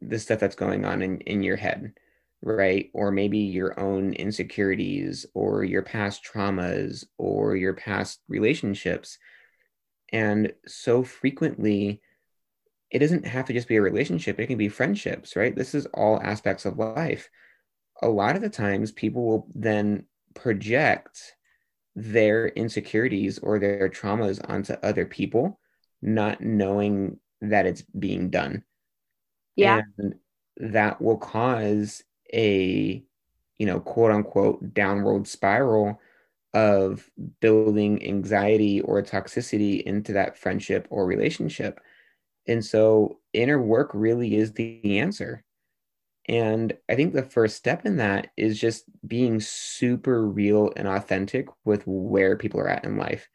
the 0.00 0.18
stuff 0.18 0.40
that's 0.40 0.56
going 0.56 0.84
on 0.84 1.00
in, 1.00 1.20
in 1.20 1.44
your 1.44 1.56
head, 1.56 1.92
right? 2.42 2.90
Or 2.92 3.12
maybe 3.12 3.38
your 3.38 3.78
own 3.78 4.12
insecurities 4.14 5.26
or 5.34 5.62
your 5.62 5.82
past 5.82 6.24
traumas 6.24 7.04
or 7.18 7.54
your 7.54 7.74
past 7.74 8.20
relationships. 8.28 9.18
And 10.12 10.52
so 10.66 11.04
frequently, 11.04 12.02
it 12.90 13.00
doesn't 13.00 13.26
have 13.26 13.44
to 13.46 13.52
just 13.52 13.68
be 13.68 13.76
a 13.76 13.82
relationship, 13.82 14.40
it 14.40 14.46
can 14.46 14.58
be 14.58 14.68
friendships, 14.68 15.36
right? 15.36 15.54
This 15.54 15.74
is 15.74 15.86
all 15.86 16.20
aspects 16.22 16.64
of 16.64 16.78
life. 16.78 17.28
A 18.02 18.08
lot 18.08 18.36
of 18.36 18.42
the 18.42 18.48
times, 18.48 18.92
people 18.92 19.24
will 19.26 19.48
then 19.54 20.06
project 20.34 21.34
their 21.94 22.48
insecurities 22.48 23.38
or 23.40 23.58
their 23.58 23.88
traumas 23.88 24.40
onto 24.48 24.74
other 24.82 25.04
people, 25.04 25.58
not 26.00 26.40
knowing 26.40 27.18
that 27.40 27.66
it's 27.66 27.82
being 27.82 28.30
done. 28.30 28.62
Yeah. 29.56 29.82
And 29.98 30.14
that 30.58 31.00
will 31.02 31.18
cause 31.18 32.04
a, 32.32 33.02
you 33.58 33.66
know, 33.66 33.80
quote 33.80 34.12
unquote 34.12 34.74
downward 34.74 35.26
spiral 35.26 36.00
of 36.54 37.08
building 37.40 38.06
anxiety 38.06 38.80
or 38.80 39.02
toxicity 39.02 39.82
into 39.82 40.12
that 40.12 40.38
friendship 40.38 40.86
or 40.90 41.04
relationship. 41.04 41.80
And 42.48 42.64
so 42.64 43.20
inner 43.32 43.60
work 43.60 43.90
really 43.94 44.34
is 44.36 44.52
the 44.52 44.98
answer. 44.98 45.44
And 46.28 46.76
I 46.88 46.94
think 46.94 47.12
the 47.12 47.22
first 47.22 47.56
step 47.56 47.86
in 47.86 47.96
that 47.98 48.28
is 48.36 48.58
just 48.60 48.84
being 49.06 49.40
super 49.40 50.26
real 50.26 50.72
and 50.76 50.88
authentic 50.88 51.46
with 51.64 51.82
where 51.86 52.36
people 52.36 52.60
are 52.60 52.68
at 52.68 52.84
in 52.84 52.96
life. 52.96 53.28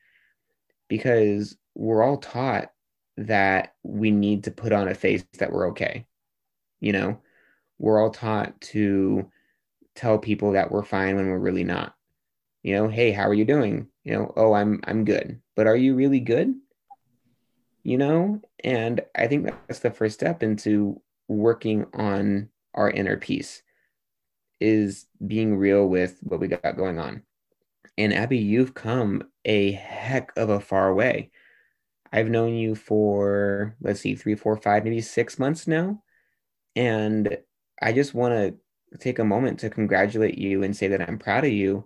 Because 0.90 1.58
we're 1.76 2.04
all 2.04 2.18
taught 2.18 2.72
that 3.18 3.74
we 3.84 4.12
need 4.12 4.44
to 4.44 4.52
put 4.52 4.74
on 4.74 4.88
a 4.88 4.96
face 4.96 5.26
that 5.40 5.52
we're 5.52 5.70
okay. 5.70 6.06
You 6.82 6.92
know, 6.92 7.20
we're 7.80 8.02
all 8.02 8.12
taught 8.12 8.60
to 8.62 9.30
tell 9.96 10.18
people 10.18 10.52
that 10.52 10.72
we're 10.72 10.84
fine 10.84 11.16
when 11.16 11.28
we're 11.28 11.40
really 11.40 11.64
not. 11.64 11.96
You 12.64 12.76
know, 12.76 12.88
hey, 12.88 13.12
how 13.12 13.28
are 13.28 13.34
you 13.34 13.46
doing? 13.46 13.88
You 14.04 14.14
know, 14.14 14.34
oh, 14.36 14.54
I'm 14.54 14.82
I'm 14.86 15.06
good. 15.06 15.42
But 15.56 15.68
are 15.68 15.76
you 15.76 15.96
really 15.96 16.20
good? 16.20 16.54
You 17.84 17.98
know, 17.98 18.42
and 18.64 19.02
I 19.16 19.28
think 19.28 19.46
that's 19.68 19.80
the 19.80 19.92
first 19.92 20.16
step 20.16 20.42
into 20.42 21.02
working 21.28 21.86
on 21.94 22.50
our 22.74 22.90
inner 22.90 23.18
peace 23.18 23.62
is 24.60 25.08
being 25.26 25.58
real 25.58 25.88
with 25.88 26.18
what 26.22 26.40
we 26.40 26.48
got 26.48 26.78
going 26.78 26.98
on. 26.98 27.24
And 27.98 28.14
Abby, 28.14 28.38
you've 28.38 28.74
come 28.74 29.24
a 29.44 29.74
heck 29.74 30.32
of 30.38 30.50
a 30.50 30.62
far 30.62 30.94
way. 30.94 31.32
I've 32.12 32.30
known 32.30 32.54
you 32.54 32.76
for, 32.76 33.76
let's 33.82 34.00
see, 34.00 34.16
three, 34.16 34.36
four, 34.36 34.56
five, 34.56 34.84
maybe 34.84 35.02
six 35.02 35.38
months 35.38 35.68
now. 35.68 36.04
And 36.76 37.38
I 37.82 37.92
just 37.92 38.14
want 38.14 38.34
to 38.34 38.98
take 38.98 39.20
a 39.20 39.26
moment 39.26 39.60
to 39.60 39.70
congratulate 39.70 40.38
you 40.38 40.64
and 40.64 40.76
say 40.76 40.88
that 40.90 41.02
I'm 41.02 41.18
proud 41.18 41.44
of 41.44 41.52
you 41.52 41.86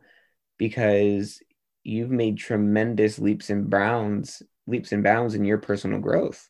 because 0.57 1.41
you've 1.87 2.11
made 2.11 2.37
tremendous 2.37 3.17
leaps 3.17 3.49
and 3.49 3.69
bounds, 3.69 4.43
leaps 4.67 4.91
and 4.91 5.03
bounds 5.03 5.35
in 5.35 5.45
your 5.45 5.57
personal 5.57 5.99
growth. 5.99 6.49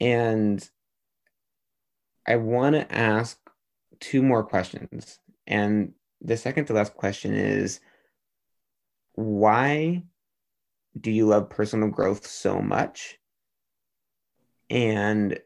And 0.00 0.68
I 2.26 2.36
want 2.36 2.74
to 2.74 2.92
ask 2.92 3.38
two 4.00 4.22
more 4.22 4.42
questions. 4.42 5.20
And 5.46 5.92
the 6.20 6.36
second 6.36 6.64
to 6.66 6.72
last 6.72 6.94
question 6.94 7.32
is 7.32 7.78
why 9.12 10.02
do 11.00 11.12
you 11.12 11.26
love 11.26 11.48
personal 11.48 11.88
growth 11.88 12.26
so 12.26 12.60
much? 12.60 13.18
And 14.68 15.38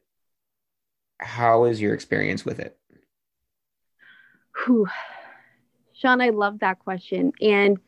how 1.19 1.65
is 1.65 1.81
your 1.81 1.93
experience 1.93 2.45
with 2.47 2.59
it? 2.59 2.79
Whew. 4.65 4.89
Sean, 5.93 6.23
I 6.23 6.31
love 6.31 6.61
that 6.61 6.79
question. 6.79 7.33
And 7.43 7.79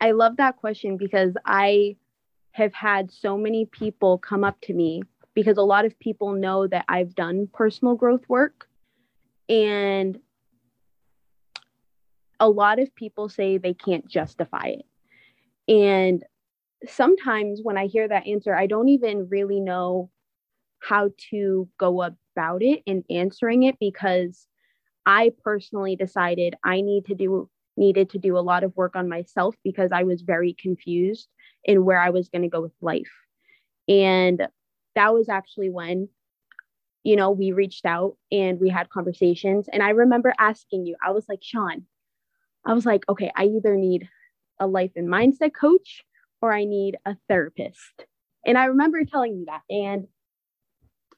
I 0.00 0.12
love 0.12 0.36
that 0.38 0.56
question 0.56 0.96
because 0.96 1.34
I 1.44 1.96
have 2.52 2.72
had 2.72 3.10
so 3.10 3.36
many 3.36 3.66
people 3.66 4.18
come 4.18 4.44
up 4.44 4.60
to 4.62 4.74
me 4.74 5.02
because 5.34 5.58
a 5.58 5.62
lot 5.62 5.84
of 5.84 5.98
people 5.98 6.32
know 6.32 6.66
that 6.66 6.84
I've 6.88 7.14
done 7.14 7.48
personal 7.52 7.94
growth 7.94 8.28
work. 8.28 8.68
And 9.48 10.18
a 12.38 12.48
lot 12.48 12.78
of 12.78 12.94
people 12.94 13.28
say 13.28 13.58
they 13.58 13.74
can't 13.74 14.08
justify 14.08 14.74
it. 14.78 14.86
And 15.68 16.24
sometimes 16.86 17.60
when 17.62 17.76
I 17.76 17.86
hear 17.86 18.08
that 18.08 18.26
answer, 18.26 18.54
I 18.54 18.66
don't 18.66 18.88
even 18.88 19.28
really 19.28 19.60
know 19.60 20.10
how 20.80 21.10
to 21.30 21.68
go 21.78 22.02
about 22.02 22.62
it 22.62 22.82
in 22.86 23.04
answering 23.10 23.64
it 23.64 23.78
because 23.78 24.46
I 25.04 25.32
personally 25.44 25.96
decided 25.96 26.54
I 26.64 26.80
need 26.80 27.06
to 27.06 27.14
do 27.14 27.50
needed 27.80 28.10
to 28.10 28.18
do 28.18 28.38
a 28.38 28.40
lot 28.40 28.62
of 28.62 28.76
work 28.76 28.94
on 28.94 29.08
myself 29.08 29.56
because 29.64 29.90
I 29.92 30.04
was 30.04 30.22
very 30.22 30.54
confused 30.54 31.28
in 31.64 31.84
where 31.84 32.00
I 32.00 32.10
was 32.10 32.28
going 32.28 32.42
to 32.42 32.48
go 32.48 32.60
with 32.60 32.72
life. 32.80 33.10
And 33.88 34.46
that 34.94 35.12
was 35.12 35.28
actually 35.28 35.70
when 35.70 36.08
you 37.02 37.16
know 37.16 37.30
we 37.30 37.52
reached 37.52 37.86
out 37.86 38.16
and 38.30 38.60
we 38.60 38.68
had 38.68 38.90
conversations 38.90 39.68
and 39.72 39.82
I 39.82 39.90
remember 39.90 40.34
asking 40.38 40.84
you 40.84 40.96
I 41.02 41.12
was 41.12 41.24
like 41.30 41.38
Sean 41.42 41.86
I 42.66 42.74
was 42.74 42.84
like 42.84 43.08
okay 43.08 43.32
I 43.34 43.44
either 43.44 43.74
need 43.74 44.06
a 44.60 44.66
life 44.66 44.90
and 44.96 45.08
mindset 45.08 45.54
coach 45.54 46.04
or 46.40 46.52
I 46.52 46.64
need 46.64 46.96
a 47.04 47.16
therapist. 47.28 48.04
And 48.46 48.56
I 48.56 48.66
remember 48.66 49.04
telling 49.04 49.36
you 49.36 49.46
that. 49.46 49.62
And 49.68 50.06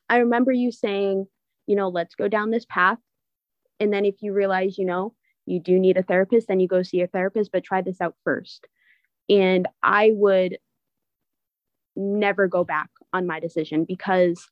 I 0.09 0.19
remember 0.19 0.53
you 0.53 0.73
saying, 0.73 1.27
you 1.67 1.77
know, 1.77 1.89
let's 1.89 2.15
go 2.15 2.29
down 2.29 2.51
this 2.51 2.67
path. 2.69 2.99
And 3.81 3.93
then 3.93 4.05
if 4.05 4.17
you 4.21 4.33
realize, 4.33 4.79
you 4.79 4.85
know, 4.85 5.15
you 5.47 5.61
do 5.61 5.79
need 5.79 5.97
a 5.97 6.03
therapist, 6.03 6.49
then 6.49 6.61
you 6.61 6.69
go 6.69 6.83
see 6.83 7.01
a 7.01 7.07
therapist, 7.07 7.51
but 7.53 7.65
try 7.65 7.81
this 7.81 8.01
out 8.01 8.15
first. 8.25 8.67
And 9.29 9.69
I 9.83 10.11
would 10.15 10.59
never 11.97 12.49
go 12.49 12.65
back 12.65 12.91
on 13.13 13.27
my 13.27 13.41
decision 13.41 13.85
because 13.85 14.49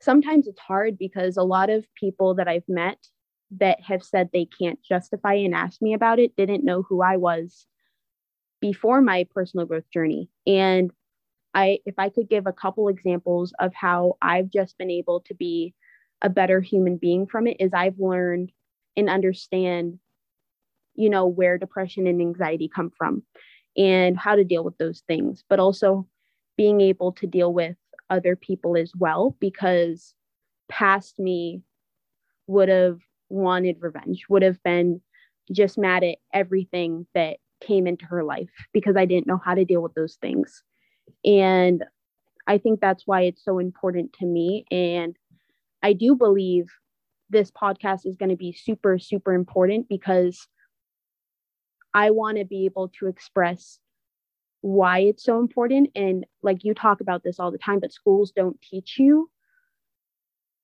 sometimes 0.00 0.46
it's 0.46 0.60
hard 0.60 0.98
because 0.98 1.36
a 1.36 1.42
lot 1.42 1.70
of 1.70 1.86
people 1.94 2.34
that 2.34 2.48
I've 2.48 2.68
met 2.68 2.98
that 3.58 3.80
have 3.80 4.02
said 4.02 4.30
they 4.32 4.46
can't 4.58 4.82
justify 4.82 5.34
and 5.34 5.54
ask 5.54 5.80
me 5.80 5.94
about 5.94 6.18
it 6.18 6.36
didn't 6.36 6.64
know 6.64 6.82
who 6.82 7.02
I 7.02 7.16
was 7.16 7.66
before 8.60 9.00
my 9.00 9.26
personal 9.34 9.66
growth 9.66 9.90
journey. 9.92 10.28
And 10.46 10.90
I, 11.54 11.78
if 11.86 11.94
I 11.98 12.08
could 12.08 12.28
give 12.28 12.46
a 12.46 12.52
couple 12.52 12.88
examples 12.88 13.54
of 13.58 13.72
how 13.74 14.16
I've 14.20 14.50
just 14.50 14.76
been 14.78 14.90
able 14.90 15.20
to 15.22 15.34
be 15.34 15.74
a 16.22 16.28
better 16.28 16.60
human 16.60 16.96
being 16.96 17.26
from 17.26 17.46
it, 17.46 17.56
is 17.60 17.72
I've 17.72 17.98
learned 17.98 18.52
and 18.96 19.08
understand, 19.08 19.98
you 20.96 21.10
know, 21.10 21.26
where 21.26 21.58
depression 21.58 22.06
and 22.06 22.20
anxiety 22.20 22.70
come 22.74 22.90
from 22.96 23.22
and 23.76 24.16
how 24.16 24.34
to 24.34 24.44
deal 24.44 24.64
with 24.64 24.76
those 24.78 25.02
things, 25.06 25.44
but 25.48 25.60
also 25.60 26.06
being 26.56 26.80
able 26.80 27.12
to 27.12 27.26
deal 27.26 27.52
with 27.52 27.76
other 28.08 28.36
people 28.36 28.76
as 28.76 28.92
well, 28.98 29.36
because 29.40 30.14
past 30.68 31.18
me 31.18 31.62
would 32.46 32.68
have 32.68 33.00
wanted 33.28 33.76
revenge, 33.80 34.24
would 34.28 34.42
have 34.42 34.62
been 34.62 35.00
just 35.52 35.78
mad 35.78 36.02
at 36.02 36.18
everything 36.32 37.06
that 37.14 37.36
came 37.60 37.86
into 37.86 38.04
her 38.06 38.22
life 38.22 38.50
because 38.72 38.96
I 38.96 39.04
didn't 39.04 39.26
know 39.26 39.40
how 39.42 39.54
to 39.54 39.64
deal 39.64 39.82
with 39.82 39.94
those 39.94 40.16
things. 40.20 40.62
And 41.24 41.84
I 42.46 42.58
think 42.58 42.80
that's 42.80 43.06
why 43.06 43.22
it's 43.22 43.44
so 43.44 43.58
important 43.58 44.12
to 44.14 44.26
me. 44.26 44.64
And 44.70 45.16
I 45.82 45.92
do 45.92 46.14
believe 46.14 46.66
this 47.30 47.50
podcast 47.50 48.06
is 48.06 48.16
going 48.16 48.28
to 48.28 48.36
be 48.36 48.52
super, 48.52 48.98
super 48.98 49.34
important 49.34 49.88
because 49.88 50.46
I 51.96 52.10
want 52.10 52.36
to 52.36 52.44
be 52.44 52.66
able 52.66 52.88
to 52.98 53.06
express 53.06 53.78
why 54.60 54.98
it's 54.98 55.24
so 55.24 55.40
important. 55.40 55.92
And 55.94 56.26
like 56.42 56.62
you 56.62 56.74
talk 56.74 57.00
about 57.00 57.24
this 57.24 57.40
all 57.40 57.50
the 57.50 57.56
time, 57.56 57.80
but 57.80 57.90
schools 57.90 58.32
don't 58.32 58.60
teach 58.60 58.98
you 58.98 59.30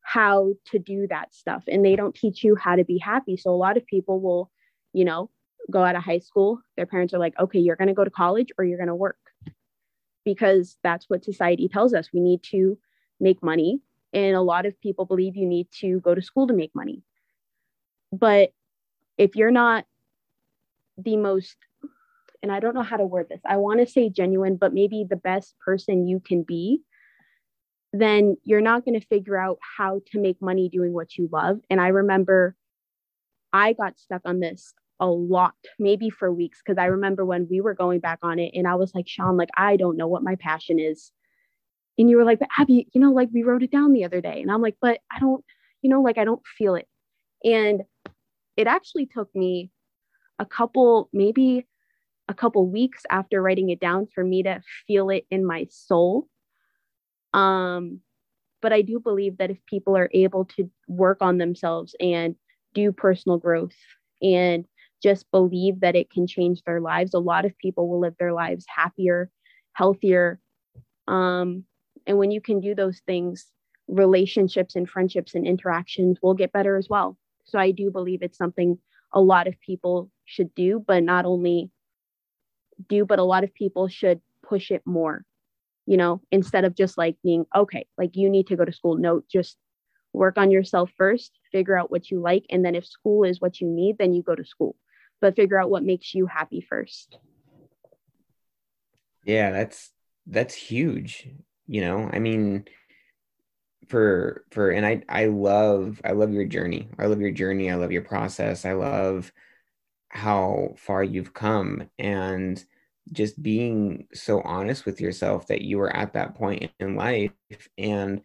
how 0.02 0.52
to 0.66 0.78
do 0.78 1.06
that 1.08 1.32
stuff 1.32 1.64
and 1.68 1.82
they 1.82 1.96
don't 1.96 2.14
teach 2.14 2.44
you 2.44 2.54
how 2.54 2.76
to 2.76 2.84
be 2.84 2.98
happy. 2.98 3.38
So 3.38 3.50
a 3.50 3.56
lot 3.56 3.78
of 3.78 3.86
people 3.86 4.20
will, 4.20 4.50
you 4.92 5.06
know, 5.06 5.30
go 5.70 5.82
out 5.82 5.96
of 5.96 6.02
high 6.02 6.18
school, 6.18 6.60
their 6.76 6.84
parents 6.84 7.14
are 7.14 7.18
like, 7.18 7.38
okay, 7.40 7.60
you're 7.60 7.76
going 7.76 7.88
to 7.88 7.94
go 7.94 8.04
to 8.04 8.10
college 8.10 8.48
or 8.58 8.64
you're 8.66 8.76
going 8.76 8.88
to 8.88 8.94
work 8.94 9.16
because 10.26 10.76
that's 10.82 11.08
what 11.08 11.24
society 11.24 11.66
tells 11.66 11.94
us. 11.94 12.10
We 12.12 12.20
need 12.20 12.42
to 12.50 12.76
make 13.20 13.42
money. 13.42 13.80
And 14.12 14.36
a 14.36 14.42
lot 14.42 14.66
of 14.66 14.78
people 14.82 15.06
believe 15.06 15.36
you 15.36 15.46
need 15.46 15.68
to 15.80 15.98
go 16.00 16.14
to 16.14 16.20
school 16.20 16.46
to 16.48 16.52
make 16.52 16.74
money. 16.74 17.00
But 18.12 18.52
if 19.16 19.34
you're 19.34 19.50
not 19.50 19.86
the 20.98 21.16
most, 21.16 21.56
and 22.42 22.52
I 22.52 22.60
don't 22.60 22.74
know 22.74 22.82
how 22.82 22.96
to 22.96 23.06
word 23.06 23.26
this, 23.28 23.40
I 23.46 23.56
want 23.56 23.80
to 23.80 23.86
say 23.86 24.10
genuine, 24.10 24.56
but 24.56 24.74
maybe 24.74 25.04
the 25.08 25.16
best 25.16 25.54
person 25.64 26.06
you 26.06 26.20
can 26.20 26.42
be, 26.42 26.82
then 27.92 28.36
you're 28.44 28.60
not 28.60 28.84
going 28.84 28.98
to 28.98 29.06
figure 29.06 29.36
out 29.36 29.58
how 29.76 30.00
to 30.12 30.20
make 30.20 30.40
money 30.40 30.68
doing 30.68 30.92
what 30.92 31.16
you 31.16 31.28
love. 31.30 31.60
And 31.68 31.80
I 31.80 31.88
remember 31.88 32.56
I 33.52 33.74
got 33.74 33.98
stuck 33.98 34.22
on 34.24 34.40
this 34.40 34.72
a 34.98 35.06
lot, 35.06 35.54
maybe 35.78 36.08
for 36.10 36.32
weeks, 36.32 36.62
because 36.64 36.78
I 36.78 36.86
remember 36.86 37.24
when 37.24 37.46
we 37.50 37.60
were 37.60 37.74
going 37.74 38.00
back 38.00 38.20
on 38.22 38.38
it 38.38 38.52
and 38.54 38.66
I 38.66 38.76
was 38.76 38.94
like, 38.94 39.08
Sean, 39.08 39.36
like, 39.36 39.50
I 39.56 39.76
don't 39.76 39.96
know 39.96 40.06
what 40.06 40.22
my 40.22 40.36
passion 40.36 40.78
is. 40.78 41.12
And 41.98 42.08
you 42.08 42.16
were 42.16 42.24
like, 42.24 42.38
but 42.38 42.48
Abby, 42.58 42.88
you 42.94 43.00
know, 43.00 43.12
like 43.12 43.28
we 43.32 43.42
wrote 43.42 43.62
it 43.62 43.70
down 43.70 43.92
the 43.92 44.04
other 44.04 44.20
day. 44.20 44.40
And 44.40 44.50
I'm 44.50 44.62
like, 44.62 44.76
but 44.80 45.00
I 45.14 45.18
don't, 45.18 45.44
you 45.82 45.90
know, 45.90 46.00
like 46.00 46.16
I 46.16 46.24
don't 46.24 46.40
feel 46.56 46.76
it. 46.76 46.88
And 47.44 47.82
it 48.56 48.66
actually 48.66 49.06
took 49.06 49.28
me 49.34 49.70
a 50.42 50.46
couple, 50.46 51.08
maybe 51.12 51.66
a 52.28 52.34
couple 52.34 52.68
weeks 52.68 53.02
after 53.10 53.40
writing 53.40 53.70
it 53.70 53.80
down 53.80 54.08
for 54.12 54.24
me 54.24 54.42
to 54.42 54.60
feel 54.86 55.08
it 55.10 55.24
in 55.30 55.44
my 55.44 55.66
soul. 55.70 56.26
Um, 57.32 58.00
but 58.60 58.72
I 58.72 58.82
do 58.82 58.98
believe 58.98 59.38
that 59.38 59.50
if 59.50 59.58
people 59.66 59.96
are 59.96 60.10
able 60.12 60.44
to 60.56 60.68
work 60.88 61.18
on 61.20 61.38
themselves 61.38 61.94
and 62.00 62.34
do 62.74 62.90
personal 62.92 63.38
growth 63.38 63.76
and 64.20 64.64
just 65.02 65.30
believe 65.30 65.80
that 65.80 65.96
it 65.96 66.10
can 66.10 66.26
change 66.26 66.62
their 66.62 66.80
lives. 66.80 67.14
A 67.14 67.18
lot 67.18 67.44
of 67.44 67.58
people 67.58 67.88
will 67.88 68.00
live 68.00 68.14
their 68.18 68.32
lives 68.32 68.64
happier, 68.68 69.30
healthier. 69.72 70.40
Um, 71.08 71.64
and 72.06 72.18
when 72.18 72.30
you 72.30 72.40
can 72.40 72.60
do 72.60 72.74
those 72.74 73.00
things, 73.06 73.46
relationships 73.88 74.76
and 74.76 74.88
friendships 74.88 75.34
and 75.34 75.46
interactions 75.46 76.18
will 76.22 76.34
get 76.34 76.52
better 76.52 76.76
as 76.76 76.88
well. 76.88 77.16
So 77.44 77.58
I 77.58 77.72
do 77.72 77.90
believe 77.90 78.22
it's 78.22 78.38
something 78.38 78.78
a 79.12 79.20
lot 79.20 79.46
of 79.46 79.60
people 79.60 80.10
should 80.32 80.54
do, 80.54 80.82
but 80.84 81.02
not 81.02 81.24
only 81.24 81.70
do, 82.88 83.04
but 83.04 83.18
a 83.18 83.24
lot 83.24 83.44
of 83.44 83.54
people 83.54 83.88
should 83.88 84.20
push 84.42 84.70
it 84.70 84.82
more, 84.84 85.24
you 85.86 85.96
know, 85.96 86.20
instead 86.30 86.64
of 86.64 86.74
just 86.74 86.98
like 86.98 87.16
being, 87.22 87.44
okay, 87.54 87.86
like 87.96 88.16
you 88.16 88.28
need 88.28 88.48
to 88.48 88.56
go 88.56 88.64
to 88.64 88.72
school. 88.72 88.96
No, 88.96 89.22
just 89.30 89.56
work 90.12 90.38
on 90.38 90.50
yourself 90.50 90.90
first, 90.96 91.32
figure 91.52 91.76
out 91.76 91.90
what 91.90 92.10
you 92.10 92.20
like. 92.20 92.44
And 92.50 92.64
then 92.64 92.74
if 92.74 92.86
school 92.86 93.24
is 93.24 93.40
what 93.40 93.60
you 93.60 93.68
need, 93.68 93.98
then 93.98 94.12
you 94.12 94.22
go 94.22 94.34
to 94.34 94.44
school 94.44 94.76
but 95.22 95.36
figure 95.36 95.58
out 95.58 95.70
what 95.70 95.84
makes 95.84 96.14
you 96.14 96.26
happy 96.26 96.60
first. 96.60 97.16
Yeah, 99.24 99.52
that's 99.52 99.92
that's 100.26 100.54
huge. 100.54 101.28
You 101.66 101.80
know, 101.80 102.10
I 102.12 102.18
mean 102.18 102.64
for 103.88 104.44
for 104.50 104.70
and 104.70 104.84
I 104.84 105.02
I 105.08 105.26
love 105.26 106.00
I 106.04 106.12
love 106.12 106.32
your 106.32 106.44
journey. 106.44 106.90
I 106.98 107.06
love 107.06 107.20
your 107.20 107.30
journey. 107.30 107.70
I 107.70 107.76
love 107.76 107.92
your 107.92 108.02
process. 108.02 108.66
I 108.66 108.72
love 108.72 109.32
how 110.12 110.74
far 110.76 111.02
you've 111.02 111.32
come 111.32 111.88
and 111.98 112.62
just 113.12 113.42
being 113.42 114.06
so 114.12 114.42
honest 114.42 114.84
with 114.84 115.00
yourself 115.00 115.46
that 115.46 115.62
you 115.62 115.78
were 115.78 115.94
at 115.94 116.12
that 116.12 116.34
point 116.34 116.70
in 116.78 116.94
life 116.94 117.32
and 117.78 118.20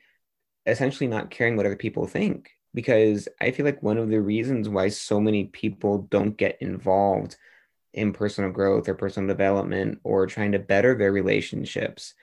essentially 0.65 1.07
not 1.07 1.29
caring 1.31 1.55
what 1.55 1.65
other 1.65 1.77
people 1.77 2.05
think 2.05 2.51
because 2.73 3.29
I 3.39 3.51
feel 3.51 3.65
like 3.65 3.81
one 3.81 3.97
of 3.97 4.09
the 4.09 4.19
reasons 4.19 4.67
why 4.67 4.89
so 4.89 5.21
many 5.21 5.45
people 5.45 5.99
don't 6.11 6.35
get 6.35 6.61
involved 6.61 7.37
in 7.93 8.11
personal 8.11 8.51
growth 8.51 8.89
or 8.89 8.93
personal 8.93 9.29
development 9.29 9.99
or 10.03 10.27
trying 10.27 10.51
to 10.51 10.59
better 10.59 10.93
their 10.93 11.13
relationships, 11.13 12.13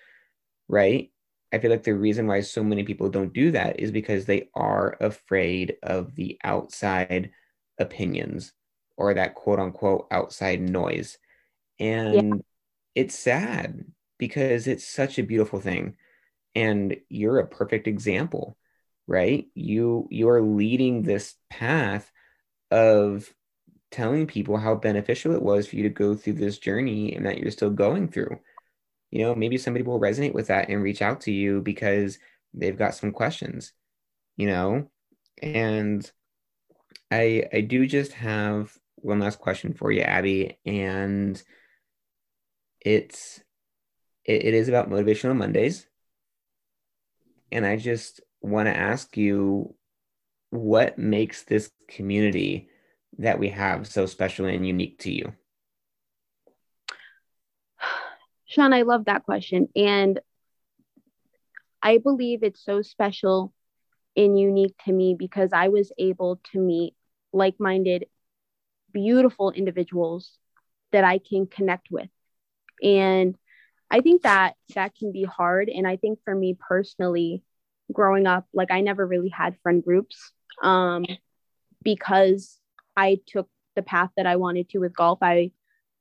right? 0.68 1.10
I 1.52 1.58
feel 1.58 1.70
like 1.70 1.84
the 1.84 1.94
reason 1.94 2.26
why 2.26 2.40
so 2.40 2.62
many 2.62 2.84
people 2.84 3.08
don't 3.08 3.32
do 3.32 3.50
that 3.52 3.80
is 3.80 3.90
because 3.90 4.26
they 4.26 4.50
are 4.54 4.98
afraid 5.00 5.76
of 5.82 6.14
the 6.16 6.38
outside 6.44 7.30
opinions 7.78 8.52
or 8.96 9.14
that 9.14 9.34
quote 9.34 9.58
unquote 9.58 10.06
outside 10.10 10.60
noise. 10.60 11.18
And 11.78 12.28
yeah. 12.28 12.40
it's 12.94 13.18
sad 13.18 13.84
because 14.18 14.66
it's 14.66 14.86
such 14.86 15.18
a 15.18 15.24
beautiful 15.24 15.60
thing. 15.60 15.96
And 16.54 16.96
you're 17.08 17.38
a 17.38 17.46
perfect 17.46 17.88
example 17.88 18.56
right 19.06 19.46
you 19.54 20.08
you 20.10 20.28
are 20.28 20.40
leading 20.40 21.02
this 21.02 21.34
path 21.50 22.10
of 22.70 23.32
telling 23.90 24.26
people 24.26 24.56
how 24.56 24.74
beneficial 24.74 25.34
it 25.34 25.42
was 25.42 25.66
for 25.66 25.76
you 25.76 25.82
to 25.84 25.88
go 25.88 26.14
through 26.14 26.32
this 26.32 26.58
journey 26.58 27.14
and 27.14 27.26
that 27.26 27.38
you're 27.38 27.50
still 27.50 27.70
going 27.70 28.08
through 28.08 28.38
you 29.10 29.22
know 29.22 29.34
maybe 29.34 29.58
somebody 29.58 29.84
will 29.84 30.00
resonate 30.00 30.32
with 30.32 30.46
that 30.46 30.68
and 30.68 30.82
reach 30.82 31.02
out 31.02 31.20
to 31.20 31.32
you 31.32 31.60
because 31.60 32.18
they've 32.54 32.78
got 32.78 32.94
some 32.94 33.12
questions 33.12 33.72
you 34.36 34.46
know 34.46 34.88
and 35.42 36.10
i 37.10 37.44
i 37.52 37.60
do 37.60 37.86
just 37.86 38.12
have 38.12 38.76
one 39.04 39.20
last 39.20 39.38
question 39.38 39.74
for 39.74 39.92
you 39.92 40.02
abby 40.02 40.58
and 40.64 41.42
it's 42.80 43.42
it, 44.24 44.44
it 44.44 44.54
is 44.54 44.68
about 44.68 44.90
motivational 44.90 45.36
mondays 45.36 45.86
and 47.52 47.66
i 47.66 47.76
just 47.76 48.20
want 48.40 48.66
to 48.66 48.76
ask 48.76 49.16
you 49.16 49.74
what 50.50 50.98
makes 50.98 51.42
this 51.42 51.70
community 51.88 52.68
that 53.18 53.38
we 53.38 53.48
have 53.48 53.86
so 53.86 54.06
special 54.06 54.46
and 54.46 54.66
unique 54.66 54.98
to 55.00 55.12
you? 55.12 55.32
Sean, 58.46 58.72
I 58.72 58.82
love 58.82 59.06
that 59.06 59.24
question. 59.24 59.68
And 59.74 60.20
I 61.82 61.98
believe 61.98 62.42
it's 62.42 62.64
so 62.64 62.82
special 62.82 63.52
and 64.16 64.38
unique 64.38 64.74
to 64.84 64.92
me 64.92 65.16
because 65.18 65.50
I 65.52 65.68
was 65.68 65.92
able 65.98 66.40
to 66.52 66.58
meet 66.60 66.94
like 67.32 67.58
minded, 67.58 68.06
beautiful 68.94 69.50
individuals 69.50 70.30
that 70.92 71.04
I 71.04 71.18
can 71.18 71.46
connect 71.46 71.90
with. 71.90 72.08
And 72.82 73.36
I 73.90 74.00
think 74.00 74.22
that 74.22 74.54
that 74.74 74.94
can 74.94 75.12
be 75.12 75.24
hard. 75.24 75.68
And 75.68 75.86
I 75.86 75.96
think 75.96 76.20
for 76.24 76.34
me 76.34 76.56
personally, 76.58 77.42
growing 77.92 78.26
up, 78.26 78.46
like 78.54 78.70
I 78.70 78.80
never 78.80 79.06
really 79.06 79.28
had 79.28 79.58
friend 79.62 79.84
groups 79.84 80.32
um, 80.62 81.04
because 81.82 82.58
I 82.96 83.20
took 83.26 83.48
the 83.76 83.82
path 83.82 84.10
that 84.16 84.26
I 84.26 84.36
wanted 84.36 84.70
to 84.70 84.78
with 84.78 84.96
golf. 84.96 85.18
I 85.20 85.50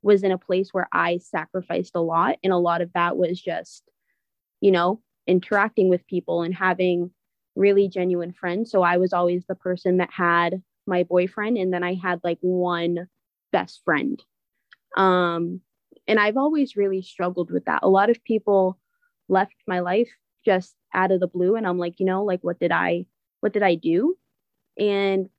was 0.01 0.23
in 0.23 0.31
a 0.31 0.37
place 0.37 0.69
where 0.71 0.87
I 0.91 1.17
sacrificed 1.17 1.93
a 1.95 2.01
lot. 2.01 2.37
And 2.43 2.53
a 2.53 2.57
lot 2.57 2.81
of 2.81 2.91
that 2.93 3.17
was 3.17 3.41
just, 3.41 3.83
you 4.61 4.71
know, 4.71 5.01
interacting 5.27 5.89
with 5.89 6.05
people 6.07 6.43
and 6.43 6.53
having 6.53 7.11
really 7.55 7.87
genuine 7.87 8.33
friends. 8.33 8.71
So 8.71 8.81
I 8.81 8.97
was 8.97 9.13
always 9.13 9.45
the 9.45 9.55
person 9.55 9.97
that 9.97 10.11
had 10.11 10.61
my 10.85 11.03
boyfriend 11.03 11.57
and 11.57 11.73
then 11.73 11.83
I 11.83 11.95
had 11.95 12.19
like 12.23 12.39
one 12.41 13.07
best 13.51 13.81
friend. 13.85 14.21
Um, 14.97 15.61
and 16.07 16.19
I've 16.19 16.37
always 16.37 16.75
really 16.75 17.01
struggled 17.01 17.51
with 17.51 17.65
that. 17.65 17.79
A 17.83 17.89
lot 17.89 18.09
of 18.09 18.23
people 18.23 18.77
left 19.29 19.55
my 19.67 19.79
life 19.79 20.09
just 20.45 20.75
out 20.93 21.11
of 21.11 21.19
the 21.19 21.27
blue 21.27 21.55
and 21.55 21.65
i'm 21.65 21.77
like 21.77 21.99
you 21.99 22.05
know 22.05 22.23
like 22.23 22.43
what 22.43 22.59
did 22.59 22.71
i 22.71 23.05
what 23.39 23.53
did 23.53 23.63
i 23.63 23.75
do 23.75 24.15
and 24.77 25.29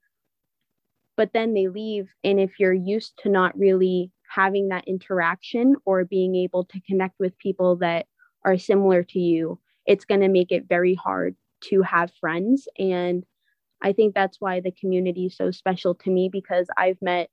but 1.17 1.31
then 1.33 1.53
they 1.53 1.67
leave 1.67 2.09
and 2.23 2.39
if 2.39 2.59
you're 2.59 2.73
used 2.73 3.13
to 3.17 3.29
not 3.29 3.57
really 3.57 4.11
having 4.27 4.69
that 4.69 4.87
interaction 4.87 5.75
or 5.85 6.03
being 6.03 6.35
able 6.35 6.65
to 6.65 6.81
connect 6.81 7.15
with 7.19 7.37
people 7.37 7.75
that 7.77 8.07
are 8.43 8.57
similar 8.57 9.03
to 9.03 9.19
you 9.19 9.59
it's 9.85 10.05
going 10.05 10.21
to 10.21 10.27
make 10.27 10.51
it 10.51 10.67
very 10.67 10.95
hard 10.95 11.35
to 11.61 11.81
have 11.81 12.11
friends 12.19 12.67
and 12.77 13.23
i 13.81 13.91
think 13.93 14.13
that's 14.13 14.39
why 14.39 14.59
the 14.59 14.71
community 14.71 15.25
is 15.27 15.35
so 15.35 15.51
special 15.51 15.95
to 15.95 16.09
me 16.09 16.29
because 16.31 16.67
i've 16.77 17.01
met 17.01 17.29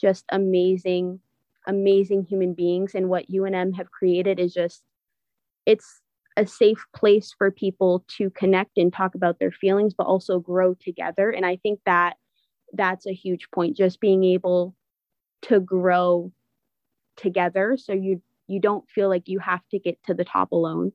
just 0.00 0.24
amazing 0.30 1.20
amazing 1.66 2.24
human 2.24 2.54
beings 2.54 2.94
and 2.94 3.08
what 3.08 3.28
unm 3.28 3.74
have 3.74 3.90
created 3.90 4.38
is 4.38 4.52
just 4.52 4.82
it's 5.66 6.00
a 6.36 6.46
safe 6.46 6.84
place 6.94 7.34
for 7.36 7.50
people 7.50 8.04
to 8.08 8.30
connect 8.30 8.76
and 8.76 8.92
talk 8.92 9.14
about 9.14 9.38
their 9.38 9.52
feelings 9.52 9.94
but 9.96 10.06
also 10.06 10.38
grow 10.38 10.74
together. 10.74 11.30
And 11.30 11.46
i 11.46 11.56
think 11.56 11.80
that 11.86 12.16
that's 12.72 13.06
a 13.06 13.12
huge 13.14 13.48
point 13.54 13.76
just 13.76 14.00
being 14.00 14.24
able 14.24 14.74
to 15.42 15.60
grow 15.60 16.32
together. 17.16 17.76
So 17.78 17.92
you 17.92 18.20
you 18.48 18.60
don't 18.60 18.88
feel 18.90 19.08
like 19.08 19.28
you 19.28 19.38
have 19.38 19.62
to 19.70 19.78
get 19.78 19.98
to 20.04 20.14
the 20.14 20.24
top 20.24 20.52
alone. 20.52 20.92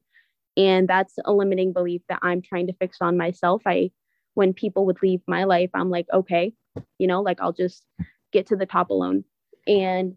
And 0.58 0.88
that's 0.88 1.16
a 1.26 1.34
limiting 1.34 1.74
belief 1.74 2.02
that 2.10 2.20
i'm 2.22 2.42
trying 2.42 2.68
to 2.68 2.74
fix 2.74 2.98
on 3.02 3.18
myself. 3.18 3.64
I 3.66 3.92
when 4.40 4.54
people 4.54 4.86
would 4.86 5.02
leave 5.04 5.22
my 5.28 5.44
life 5.44 5.70
i'm 5.74 5.90
like 5.90 6.08
okay 6.14 6.54
you 6.98 7.08
know 7.08 7.22
like 7.22 7.40
i'll 7.42 7.54
just 7.54 7.86
get 8.32 8.48
to 8.48 8.56
the 8.56 8.66
top 8.66 8.90
alone 8.90 9.24
and 9.68 10.16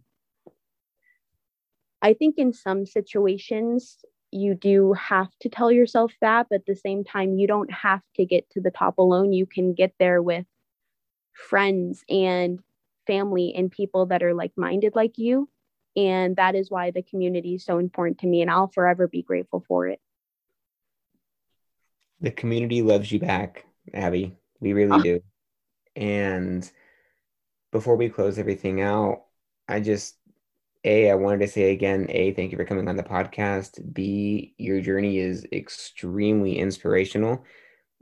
i 2.01 2.15
think 2.15 2.39
in 2.39 2.53
some 2.53 2.87
situations 2.87 3.99
you 4.33 4.55
do 4.55 4.95
have 4.95 5.29
to 5.41 5.49
tell 5.51 5.71
yourself 5.71 6.13
that, 6.23 6.47
but 6.49 6.61
at 6.61 6.67
the 6.67 6.75
same 6.75 7.05
time, 7.05 7.39
you 7.39 7.47
don't 7.47 7.71
have 7.71 8.01
to 8.17 8.25
get 8.25 8.49
to 8.51 8.61
the 8.61 8.71
top 8.71 8.99
alone. 8.99 9.33
You 9.33 9.45
can 9.45 9.75
get 9.75 9.93
there 9.99 10.23
with 10.23 10.47
friends 11.35 12.03
and 12.09 12.59
family 13.07 13.53
and 13.55 13.71
people 13.71 14.07
that 14.07 14.23
are 14.23 14.35
like 14.35 14.53
minded 14.57 14.97
like 14.97 15.19
you. 15.19 15.49
And 15.95 16.37
that 16.37 16.55
is 16.55 16.71
why 16.71 16.91
the 16.91 17.03
community 17.03 17.57
is 17.57 17.65
so 17.65 17.79
important 17.79 18.19
to 18.21 18.27
me. 18.27 18.41
And 18.41 18.51
I'll 18.51 18.69
forever 18.69 19.07
be 19.07 19.23
grateful 19.23 19.63
for 19.69 19.87
it. 19.87 20.01
The 22.21 22.31
community 22.31 22.81
loves 22.81 23.13
you 23.13 23.19
back, 23.19 23.67
Abby. 23.93 24.37
We 24.61 24.73
really 24.73 24.93
oh. 24.93 25.03
do. 25.03 25.21
And 25.97 26.71
before 27.71 27.97
we 27.97 28.09
close 28.09 28.39
everything 28.39 28.81
out, 28.81 29.25
I 29.69 29.81
just 29.81 30.17
a, 30.85 31.11
I 31.11 31.15
wanted 31.15 31.39
to 31.41 31.49
say 31.49 31.73
again, 31.73 32.07
A, 32.11 32.33
thank 32.33 32.51
you 32.51 32.59
for 32.59 32.65
coming 32.65 32.89
on 32.89 32.97
the 32.97 33.03
podcast. 33.03 33.81
B, 33.93 34.55
your 34.59 34.81
journey 34.81 35.19
is 35.19 35.47
extremely 35.53 36.59
inspirational. 36.59 37.45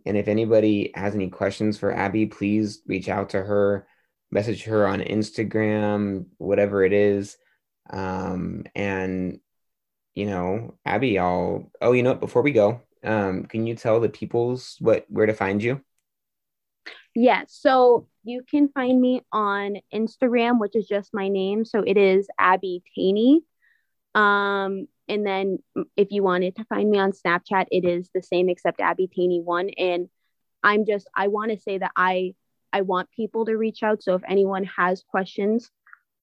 And 0.07 0.17
if 0.17 0.29
anybody 0.29 0.91
has 0.95 1.15
any 1.15 1.29
questions 1.29 1.79
for 1.79 1.93
Abby, 1.93 2.27
please 2.27 2.81
reach 2.87 3.09
out 3.09 3.31
to 3.31 3.43
her, 3.43 3.87
message 4.31 4.65
her 4.65 4.87
on 4.87 5.01
Instagram, 5.01 6.27
whatever 6.39 6.83
it 6.83 6.95
is. 6.95 7.37
Um, 7.91 8.65
and, 8.75 9.41
you 10.15 10.25
know, 10.25 10.79
Abby, 10.87 11.19
I'll, 11.19 11.71
oh, 11.83 11.93
you 11.93 12.03
know 12.03 12.13
what, 12.13 12.21
before 12.21 12.43
we 12.43 12.53
go, 12.53 12.81
um, 13.05 13.45
can 13.45 13.67
you 13.67 13.75
tell 13.75 14.01
the 14.01 14.09
peoples 14.09 14.77
what, 14.81 15.07
where 15.09 15.27
to 15.27 15.35
find 15.35 15.63
you? 15.63 15.81
Yeah. 17.15 17.45
So 17.49 18.07
you 18.23 18.43
can 18.49 18.69
find 18.69 19.01
me 19.01 19.23
on 19.33 19.79
Instagram, 19.93 20.61
which 20.61 20.77
is 20.77 20.87
just 20.87 21.13
my 21.13 21.29
name. 21.29 21.65
So 21.65 21.83
it 21.83 21.97
is 21.97 22.29
Abby 22.39 22.83
Taney. 22.95 23.43
Um, 24.15 24.87
and 25.09 25.27
then 25.27 25.59
if 25.97 26.13
you 26.13 26.23
wanted 26.23 26.57
to 26.57 26.65
find 26.65 26.89
me 26.89 26.99
on 26.99 27.13
Snapchat, 27.13 27.67
it 27.73 27.85
is 27.85 28.11
the 28.15 28.23
same 28.23 28.49
except 28.49 28.81
Abby 28.81 29.09
Taney 29.09 29.41
one. 29.41 29.71
And 29.71 30.09
I'm 30.63 30.87
just 30.87 31.09
I 31.15 31.29
want 31.29 31.51
to 31.51 31.59
say 31.59 31.79
that 31.79 31.93
I 31.97 32.35
I 32.73 32.83
want 32.83 33.11
people 33.11 33.47
to 33.47 33.57
reach 33.57 33.83
out. 33.83 34.03
So 34.03 34.15
if 34.15 34.23
anyone 34.29 34.65
has 34.65 35.03
questions, 35.03 35.71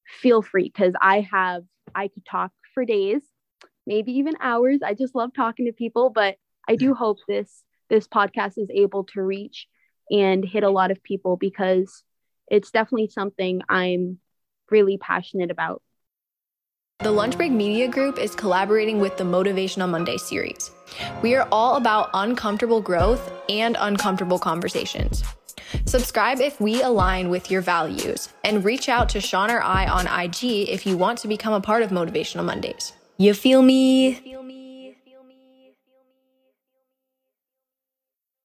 feel 0.08 0.42
free 0.42 0.72
because 0.74 0.94
I 1.02 1.28
have 1.32 1.64
I 1.94 2.08
could 2.08 2.26
talk 2.26 2.52
for 2.74 2.86
days, 2.86 3.22
maybe 3.86 4.14
even 4.14 4.36
hours. 4.40 4.80
I 4.84 4.94
just 4.94 5.16
love 5.16 5.32
talking 5.34 5.66
to 5.66 5.74
people, 5.74 6.10
but 6.10 6.38
I 6.68 6.76
do 6.76 6.94
hope 6.94 7.20
this 7.28 7.64
this 7.90 8.08
podcast 8.08 8.58
is 8.58 8.70
able 8.70 9.06
to 9.06 9.22
reach 9.22 9.68
and 10.12 10.44
hit 10.44 10.64
a 10.64 10.70
lot 10.70 10.92
of 10.92 11.02
people 11.02 11.38
because 11.38 12.04
it's 12.48 12.72
definitely 12.72 13.08
something 13.08 13.62
I'm 13.70 14.20
really 14.70 14.98
passionate 14.98 15.52
about. 15.52 15.82
The 17.00 17.12
Lunch 17.12 17.38
Break 17.38 17.52
Media 17.52 17.88
Group 17.88 18.18
is 18.18 18.36
collaborating 18.36 19.00
with 19.00 19.18
the 19.18 19.24
Motivational 19.24 19.88
Monday 19.88 20.18
series. 20.18 20.72
We 21.22 21.36
are 21.36 21.48
all 21.52 21.76
about 21.76 22.10
uncomfortable 22.14 22.82
growth 22.82 23.32
and 23.48 23.78
uncomfortable 23.80 24.40
conversations. 24.40 25.24
Subscribe 25.86 26.40
if 26.40 26.60
we 26.60 26.82
align 26.82 27.30
with 27.30 27.52
your 27.52 27.62
values, 27.62 28.30
and 28.44 28.66
reach 28.66 28.90
out 28.90 29.10
to 29.10 29.22
Sean 29.22 29.52
or 29.52 29.62
I 29.62 29.86
on 29.88 30.08
IG 30.08 30.70
if 30.70 30.86
you 30.86 30.98
want 30.98 31.20
to 31.20 31.28
become 31.28 31.54
a 31.54 31.62
part 31.62 31.84
of 31.84 31.92
Motivational 31.92 32.46
Mondays. 32.46 32.94
You 33.18 33.34
feel 33.34 33.62
me? 33.62 34.14